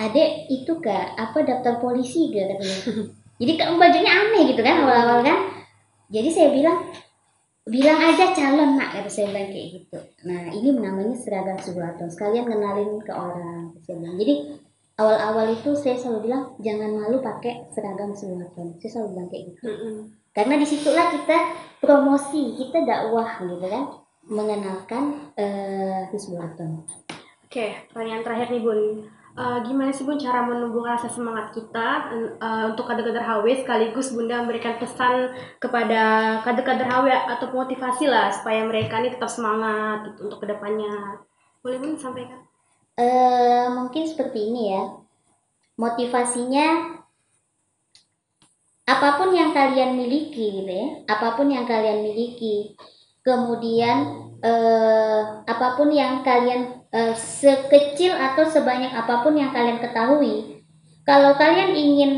"Adek, 0.00 0.48
itu 0.48 0.80
gak 0.80 1.14
apa 1.14 1.44
daftar 1.44 1.76
polisi 1.76 2.32
gak?" 2.32 2.56
katanya. 2.56 2.80
Jadi 3.40 3.52
kan 3.56 3.76
bajunya 3.76 4.12
aneh 4.12 4.42
gitu 4.48 4.60
kan 4.64 4.84
awal-awal 4.84 5.20
kan. 5.24 5.38
Jadi 6.10 6.28
saya 6.32 6.48
bilang, 6.52 6.90
bilang 7.70 8.00
aja 8.02 8.34
calon 8.34 8.74
nak 8.74 8.96
kata 8.96 9.06
saya 9.06 9.30
bilang 9.30 9.52
kayak 9.52 9.66
gitu 9.78 9.98
nah 10.26 10.50
ini 10.50 10.74
namanya 10.74 11.14
seragam 11.14 11.54
Subulaton 11.60 12.10
sekalian 12.10 12.48
kenalin 12.48 12.98
ke 12.98 13.12
orang 13.14 13.76
saya 13.86 14.00
bilang 14.02 14.16
jadi 14.18 14.34
awal-awal 15.00 15.48
itu 15.48 15.72
saya 15.72 15.96
selalu 15.96 16.28
bilang 16.28 16.52
jangan 16.60 16.92
malu 16.92 17.24
pakai 17.24 17.64
seragam 17.72 18.12
Subulaton 18.12 18.76
saya 18.76 18.90
selalu 18.92 19.08
bilang 19.16 19.28
kayak 19.32 19.44
gitu 19.48 19.62
Mm-mm. 19.64 19.96
karena 20.36 20.54
di 20.60 20.66
situlah 20.68 21.06
kita 21.08 21.38
promosi 21.80 22.42
kita 22.60 22.84
dakwah 22.84 23.40
gitu 23.40 23.64
kan 23.64 23.84
mengenalkan 24.28 25.32
eh 25.40 26.04
Hizbulaton 26.12 26.84
Oke, 27.50 27.74
pertanyaan 27.90 28.22
terakhir 28.22 28.54
nih 28.54 28.62
Bun. 28.62 29.10
Eh, 29.34 29.58
gimana 29.66 29.90
sih 29.90 30.06
Bun 30.06 30.14
cara 30.14 30.46
menumbuhkan 30.46 30.94
rasa 30.94 31.10
semangat 31.10 31.50
kita 31.50 32.14
eh, 32.38 32.64
untuk 32.70 32.86
kader-kader 32.86 33.26
HW 33.26 33.66
sekaligus 33.66 34.14
Bunda 34.14 34.38
memberikan 34.38 34.78
pesan 34.78 35.34
kepada 35.58 36.38
kader-kader 36.46 36.86
HW 36.86 37.10
atau 37.10 37.50
motivasi 37.50 38.06
lah 38.06 38.30
supaya 38.30 38.62
mereka 38.62 39.02
ini 39.02 39.10
tetap 39.10 39.26
semangat 39.26 40.14
gitu, 40.14 40.30
untuk 40.30 40.46
ke 40.46 40.46
depannya. 40.46 41.18
Boleh 41.58 41.82
Bun 41.82 41.98
sampaikan? 41.98 42.38
Eh 43.00 43.66
mungkin 43.72 44.04
seperti 44.04 44.52
ini 44.52 44.76
ya. 44.76 44.84
Motivasinya 45.80 46.68
apa 48.84 49.08
pun 49.16 49.30
yang 49.32 49.54
kalian 49.54 49.94
miliki 49.94 50.60
gitu 50.60 50.66
ya 50.66 51.06
apa 51.08 51.38
pun 51.38 51.48
yang 51.48 51.64
kalian 51.64 52.04
miliki. 52.04 52.76
Kemudian 53.24 54.28
eh, 54.44 55.20
apa 55.48 55.68
pun 55.80 55.88
yang 55.92 56.20
kalian 56.20 56.84
eh, 56.92 57.14
sekecil 57.16 58.12
atau 58.12 58.44
sebanyak 58.44 58.92
apa 58.92 59.24
pun 59.24 59.36
yang 59.36 59.52
kalian 59.56 59.80
ketahui. 59.80 60.60
Kalau 61.08 61.32
kalian 61.40 61.72
ingin 61.72 62.12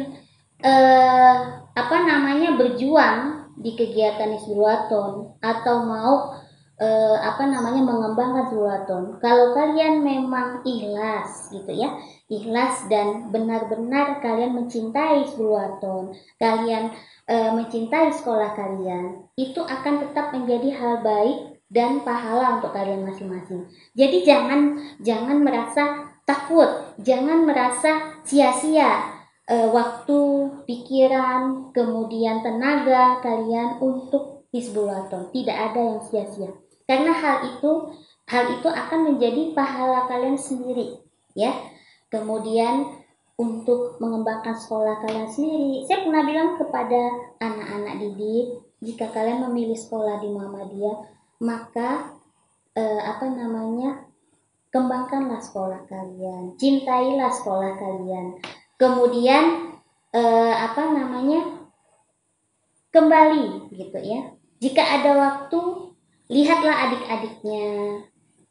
eh, 0.62 1.36
apa 1.72 1.96
namanya 2.04 2.58
berjuang 2.58 3.52
di 3.56 3.78
kegiatan 3.78 4.34
Isbuaton 4.36 5.38
atau 5.38 5.76
mau 5.86 6.41
eh, 6.80 7.16
apa 7.20 7.44
namanya 7.44 7.82
mengembangkan 7.84 8.48
Zulaton. 8.48 9.02
Kalau 9.20 9.52
kalian 9.52 10.00
memang 10.00 10.64
ikhlas 10.64 11.52
gitu 11.52 11.72
ya, 11.72 11.98
ikhlas 12.30 12.88
dan 12.88 13.28
benar-benar 13.28 14.22
kalian 14.24 14.56
mencintai 14.56 15.28
Zulaton, 15.36 16.16
kalian 16.40 16.94
eh, 17.28 17.50
mencintai 17.52 18.14
sekolah 18.14 18.56
kalian, 18.56 19.28
itu 19.36 19.60
akan 19.60 20.08
tetap 20.08 20.32
menjadi 20.32 20.68
hal 20.76 20.94
baik 21.04 21.38
dan 21.72 22.04
pahala 22.04 22.60
untuk 22.60 22.72
kalian 22.72 23.04
masing-masing. 23.04 23.68
Jadi 23.96 24.24
jangan 24.24 24.80
jangan 25.00 25.40
merasa 25.40 26.12
takut, 26.24 26.68
jangan 27.00 27.44
merasa 27.44 28.20
sia-sia 28.24 29.22
eh, 29.46 29.68
waktu, 29.68 30.20
pikiran, 30.64 31.74
kemudian 31.76 32.40
tenaga 32.40 33.20
kalian 33.20 33.78
untuk 33.80 34.44
Hizbulaton. 34.52 35.32
Tidak 35.32 35.56
ada 35.56 35.80
yang 35.80 36.00
sia-sia 36.04 36.61
karena 36.92 37.16
hal 37.16 37.36
itu 37.48 37.88
hal 38.28 38.52
itu 38.52 38.68
akan 38.68 39.00
menjadi 39.08 39.56
pahala 39.56 40.04
kalian 40.12 40.36
sendiri 40.36 41.00
ya. 41.32 41.56
Kemudian 42.12 42.84
untuk 43.40 43.96
mengembangkan 43.96 44.52
sekolah 44.52 45.00
kalian 45.00 45.24
sendiri 45.24 45.88
saya 45.88 46.04
pernah 46.04 46.20
bilang 46.28 46.60
kepada 46.60 47.00
anak-anak 47.40 47.96
didik 47.96 48.60
jika 48.84 49.08
kalian 49.08 49.48
memilih 49.48 49.72
sekolah 49.72 50.20
di 50.20 50.28
Muhammadiyah 50.28 50.96
maka 51.40 52.12
eh, 52.76 53.00
apa 53.00 53.24
namanya 53.32 54.04
kembangkanlah 54.68 55.40
sekolah 55.40 55.88
kalian 55.88 56.52
cintailah 56.60 57.32
sekolah 57.32 57.72
kalian. 57.80 58.36
Kemudian 58.76 59.72
eh, 60.12 60.54
apa 60.60 60.92
namanya 60.92 61.72
kembali 62.92 63.72
gitu 63.72 63.96
ya. 63.96 64.36
Jika 64.60 65.00
ada 65.00 65.16
waktu 65.16 65.91
lihatlah 66.32 66.88
adik-adiknya. 66.88 67.64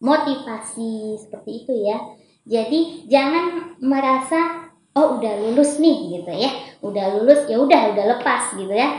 Motivasi 0.02 1.18
seperti 1.18 1.66
itu 1.66 1.74
ya. 1.86 1.98
Jadi 2.46 3.06
jangan 3.06 3.78
merasa 3.82 4.70
oh 4.98 5.18
udah 5.22 5.34
lulus 5.46 5.78
nih 5.78 6.18
gitu 6.18 6.32
ya. 6.34 6.52
Udah 6.82 7.18
lulus 7.18 7.46
ya 7.50 7.58
udah 7.62 7.94
udah 7.94 8.06
lepas 8.18 8.58
gitu 8.58 8.74
ya. 8.74 8.90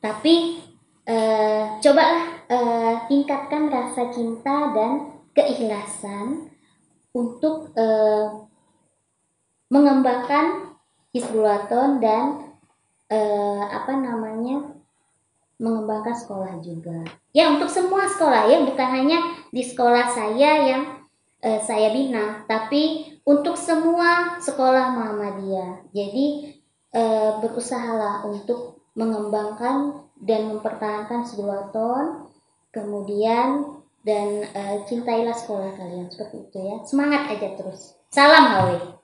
Tapi 0.00 0.60
eh, 1.08 1.64
cobalah 1.80 2.44
eh, 2.48 2.94
tingkatkan 3.08 3.72
rasa 3.72 4.12
cinta 4.12 4.72
dan 4.76 5.16
keikhlasan 5.32 6.52
untuk 7.16 7.72
eh, 7.76 8.26
mengembangkan 9.70 10.76
Hizbulaton 11.10 11.98
dan 11.98 12.26
apa 13.70 13.90
namanya 13.98 14.79
mengembangkan 15.60 16.16
sekolah 16.16 16.58
juga. 16.64 17.04
Ya 17.36 17.52
untuk 17.52 17.68
semua 17.68 18.08
sekolah 18.08 18.48
ya, 18.48 18.64
bukan 18.64 18.88
hanya 18.88 19.18
di 19.52 19.60
sekolah 19.60 20.08
saya 20.08 20.64
yang 20.64 20.82
eh, 21.44 21.60
saya 21.60 21.92
bina, 21.92 22.48
tapi 22.48 23.12
untuk 23.28 23.54
semua 23.60 24.40
sekolah 24.40 24.96
Muhammadiyah. 24.96 25.92
Jadi 25.92 26.56
eh, 26.96 27.30
berusahalah 27.44 28.24
untuk 28.24 28.80
mengembangkan 28.96 30.08
dan 30.24 30.48
mempertahankan 30.48 31.28
Hizbulaton, 31.28 32.26
kemudian 32.72 33.78
dan 34.00 34.48
eh, 34.48 34.76
cintailah 34.88 35.36
sekolah 35.36 35.76
kalian 35.76 36.08
seperti 36.08 36.48
itu 36.48 36.58
ya. 36.58 36.76
Semangat 36.88 37.36
aja 37.36 37.52
terus. 37.60 38.00
Salam 38.08 38.44
Hawi. 38.56 39.00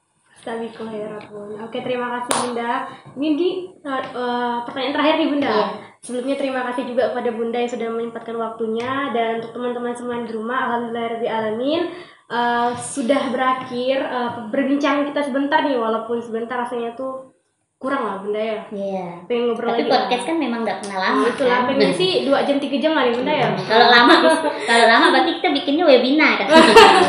Oke, 1.58 1.82
terima 1.82 2.06
kasih 2.06 2.34
Bunda. 2.38 2.86
Ini 3.18 3.28
di 3.34 3.48
uh, 3.82 4.02
uh, 4.14 4.56
pertanyaan 4.62 4.94
terakhir 4.94 5.14
nih 5.18 5.28
Bunda. 5.34 5.50
Iya. 5.50 5.66
Sebelumnya 6.06 6.38
terima 6.38 6.62
kasih 6.70 6.86
juga 6.86 7.10
kepada 7.10 7.34
Bunda 7.34 7.58
yang 7.58 7.66
sudah 7.66 7.90
menyempatkan 7.90 8.38
waktunya 8.38 9.10
dan 9.10 9.42
untuk 9.42 9.58
teman-teman 9.58 9.90
semua 9.90 10.22
di 10.22 10.30
rumah, 10.30 10.58
alhamdulillah 10.70 11.18
alamin 11.26 11.90
uh, 12.30 12.70
sudah 12.78 13.34
berakhir 13.34 14.06
uh, 14.06 14.46
berbincang 14.46 15.02
kita 15.10 15.26
sebentar 15.26 15.66
nih 15.66 15.74
walaupun 15.74 16.22
sebentar 16.22 16.62
rasanya 16.62 16.94
tuh 16.94 17.34
kurang 17.82 18.06
lah 18.06 18.16
Bunda 18.22 18.38
ya. 18.38 18.60
Iya. 18.70 19.26
Pengen 19.26 19.50
ngobrol 19.50 19.74
Tapi 19.74 19.82
lagi. 19.82 19.90
podcast 19.90 20.24
kan 20.30 20.36
memang 20.38 20.62
nggak 20.62 20.78
pernah 20.86 20.98
lama. 21.10 21.26
Nah, 21.26 21.32
itulah 21.34 21.58
kan? 21.58 21.68
pengen 21.74 21.90
sih 21.98 22.10
2 22.22 22.46
jam 22.46 22.56
3 22.62 22.82
jam 22.82 22.92
lah 22.94 23.02
nih 23.02 23.14
Bunda 23.18 23.34
ya. 23.34 23.48
Kalau 23.52 23.86
lama 23.90 24.14
kalau 24.70 24.84
lama 24.86 25.06
berarti 25.10 25.30
kita 25.42 25.48
bikinnya 25.58 25.84
webinar 25.90 26.32
kan 26.38 26.46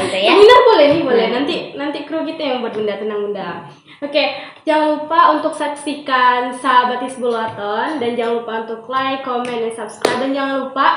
gitu 0.10 0.18
ya. 0.18 0.34
Benar 0.42 0.60
boleh 0.66 0.86
nih 0.90 1.04
boleh 1.06 1.26
nanti 1.30 1.56
nanti 1.78 1.98
kru 2.02 2.26
kita 2.26 2.42
yang 2.42 2.58
buat 2.66 2.74
bunda 2.74 2.98
tenang 2.98 3.20
bunda. 3.30 3.50
Oke 3.98 4.46
jangan 4.62 5.00
lupa 5.00 5.34
untuk 5.34 5.58
saksikan 5.58 6.54
sahabat 6.54 7.02
Hizbulaton 7.02 7.98
dan 7.98 8.12
jangan 8.14 8.44
lupa 8.44 8.54
untuk 8.68 8.86
like, 8.86 9.26
comment, 9.26 9.58
dan 9.58 9.74
subscribe. 9.74 10.22
Dan 10.22 10.38
jangan 10.38 10.56
lupa 10.70 10.88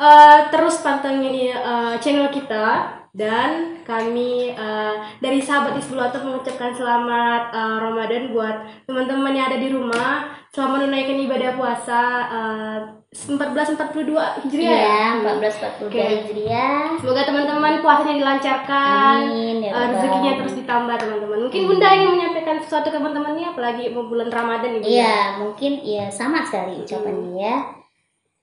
eh, 0.00 0.40
terus 0.48 0.80
pantengin 0.80 1.52
eh, 1.52 1.94
channel 2.00 2.32
kita. 2.32 2.96
Dan 3.10 3.82
kami 3.82 4.54
eh, 4.54 4.94
dari 5.18 5.42
sahabat 5.42 5.74
Hizbulaton 5.74 6.22
mengucapkan 6.30 6.70
selamat 6.70 7.50
eh, 7.50 7.76
Ramadan 7.82 8.30
buat 8.30 8.56
teman-teman 8.86 9.34
yang 9.34 9.50
ada 9.50 9.58
di 9.58 9.68
rumah. 9.68 10.30
Selama 10.54 10.80
menunaikan 10.80 11.18
ibadah 11.20 11.50
puasa 11.58 12.02
eh, 12.30 12.78
1442 13.10 14.46
Hijriah 14.46 14.70
Iya, 14.70 14.78
ya. 14.86 15.06
1442 15.34 15.90
Oke. 15.90 15.98
Hijriah. 15.98 16.94
Semoga 17.02 17.26
teman-teman 17.26 17.82
puasanya 17.82 18.14
dilancarkan, 18.22 19.18
Amin 19.26 19.58
ya 19.66 19.70
eh, 19.74 19.86
rezekinya 19.90 20.32
terus 20.38 20.54
ditambah 20.62 20.94
teman-teman. 20.94 21.38
Mungkin 21.50 21.62
Bunda 21.66 21.90
ingin 21.90 22.10
menyampaikan 22.14 22.62
sesuatu 22.62 22.86
ke 22.86 22.94
teman-temannya, 22.94 23.50
apalagi 23.50 23.90
mau 23.90 24.06
bulan 24.06 24.30
Ramadan 24.30 24.78
Bunda. 24.78 24.86
Iya, 24.86 25.42
mungkin 25.42 25.82
ya 25.82 26.06
sama 26.06 26.46
sekali 26.46 26.86
ucapannya 26.86 27.34
ya. 27.34 27.56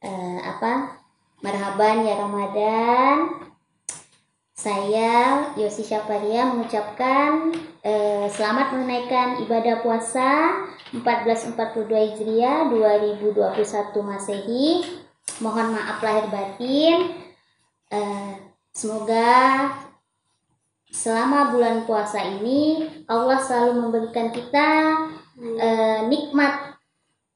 Eh, 0.04 0.40
apa? 0.44 1.00
Marhaban 1.40 2.04
ya 2.04 2.20
Ramadan. 2.20 3.48
Saya 4.58 5.48
Yosi 5.56 5.86
Syafaria 5.86 6.44
mengucapkan 6.44 7.56
eh, 7.88 8.28
selamat 8.28 8.76
menunaikan 8.76 9.40
ibadah 9.48 9.80
puasa 9.80 10.60
1442 10.96 11.88
Hijriah 11.92 12.72
2021 12.72 13.34
Masehi. 14.04 14.86
Mohon 15.44 15.76
maaf 15.76 16.00
lahir 16.00 16.26
batin. 16.32 16.98
Eh, 17.92 18.34
semoga 18.72 19.68
selama 20.88 21.52
bulan 21.52 21.84
puasa 21.84 22.24
ini 22.24 22.88
Allah 23.08 23.40
selalu 23.40 23.88
memberikan 23.88 24.32
kita 24.32 24.96
eh, 25.40 26.00
nikmat 26.08 26.78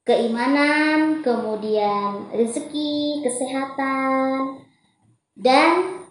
keimanan, 0.01 1.21
kemudian 1.21 2.31
rezeki, 2.33 3.21
kesehatan, 3.21 4.59
dan 5.37 6.03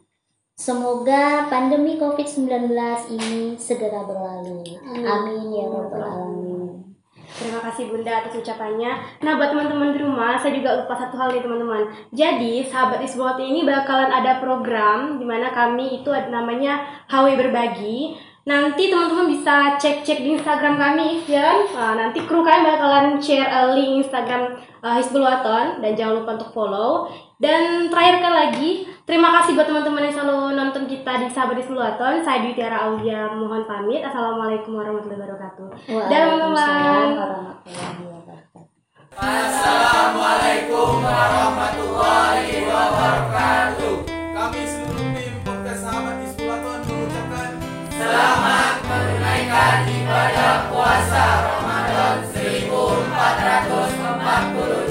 semoga 0.54 1.50
pandemi 1.50 1.98
COVID-19 1.98 2.70
ini 3.18 3.58
segera 3.58 4.06
berlalu. 4.06 4.62
Amin. 4.86 5.04
Amin 5.04 5.42
ya 5.50 5.66
Rabbal 5.68 6.04
Alamin. 6.06 6.89
Kasih 7.70 7.86
Bunda 7.86 8.18
atas 8.18 8.34
ucapannya. 8.34 9.22
Nah, 9.22 9.38
buat 9.38 9.54
teman-teman 9.54 9.94
di 9.94 10.02
rumah, 10.02 10.34
saya 10.34 10.50
juga 10.58 10.82
lupa 10.82 10.98
satu 10.98 11.14
hal 11.14 11.30
nih 11.30 11.46
teman-teman. 11.46 11.86
Jadi, 12.10 12.66
sahabat 12.66 12.98
Isbot 13.06 13.38
ini 13.38 13.62
bakalan 13.62 14.10
ada 14.10 14.42
program 14.42 15.22
di 15.22 15.24
mana 15.24 15.54
kami 15.54 16.02
itu 16.02 16.10
ada 16.10 16.26
namanya 16.26 16.82
HW 17.06 17.38
Berbagi. 17.38 18.18
Nanti 18.50 18.90
teman-teman 18.90 19.30
bisa 19.30 19.78
cek-cek 19.78 20.26
di 20.26 20.34
Instagram 20.34 20.74
kami, 20.74 21.22
ya? 21.30 21.62
Nah, 21.70 21.94
nanti 21.94 22.26
kru 22.26 22.42
kami 22.42 22.66
bakalan 22.66 23.22
share 23.22 23.46
eh, 23.46 23.70
link 23.78 24.02
Instagram 24.02 24.58
uh, 24.82 24.94
Hizbul 24.96 25.24
Waton 25.24 25.80
dan 25.84 25.92
jangan 25.96 26.24
lupa 26.24 26.36
untuk 26.36 26.50
follow. 26.52 27.08
Dan 27.40 27.88
terakhir 27.88 28.20
kali 28.20 28.36
lagi, 28.36 28.70
terima 29.08 29.32
kasih 29.40 29.56
buat 29.56 29.64
teman-teman 29.64 30.04
yang 30.04 30.12
selalu 30.12 30.52
nonton 30.56 30.84
kita 30.84 31.24
di 31.24 31.26
Sahabat 31.32 31.56
Hizbul 31.56 31.80
Waton. 31.80 32.20
Saya 32.20 32.44
Dwi 32.44 32.52
Tiara 32.52 32.84
Aulia 32.84 33.32
mohon 33.32 33.64
pamit. 33.64 34.04
Assalamualaikum 34.04 34.76
warahmatullahi 34.76 35.24
wabarakatuh. 35.24 35.68
Dan 36.08 36.20
teman-teman. 36.36 37.06
Waalaikumsalam 39.10 41.00
warahmatullahi 41.04 42.64
wabarakatuh. 42.68 43.94
Kami 44.36 44.62
seluruh 44.64 45.08
tim 45.16 45.34
podcast 45.44 45.80
sahabat 45.84 46.16
Hizbulaton 46.24 46.80
mengucapkan 46.88 47.50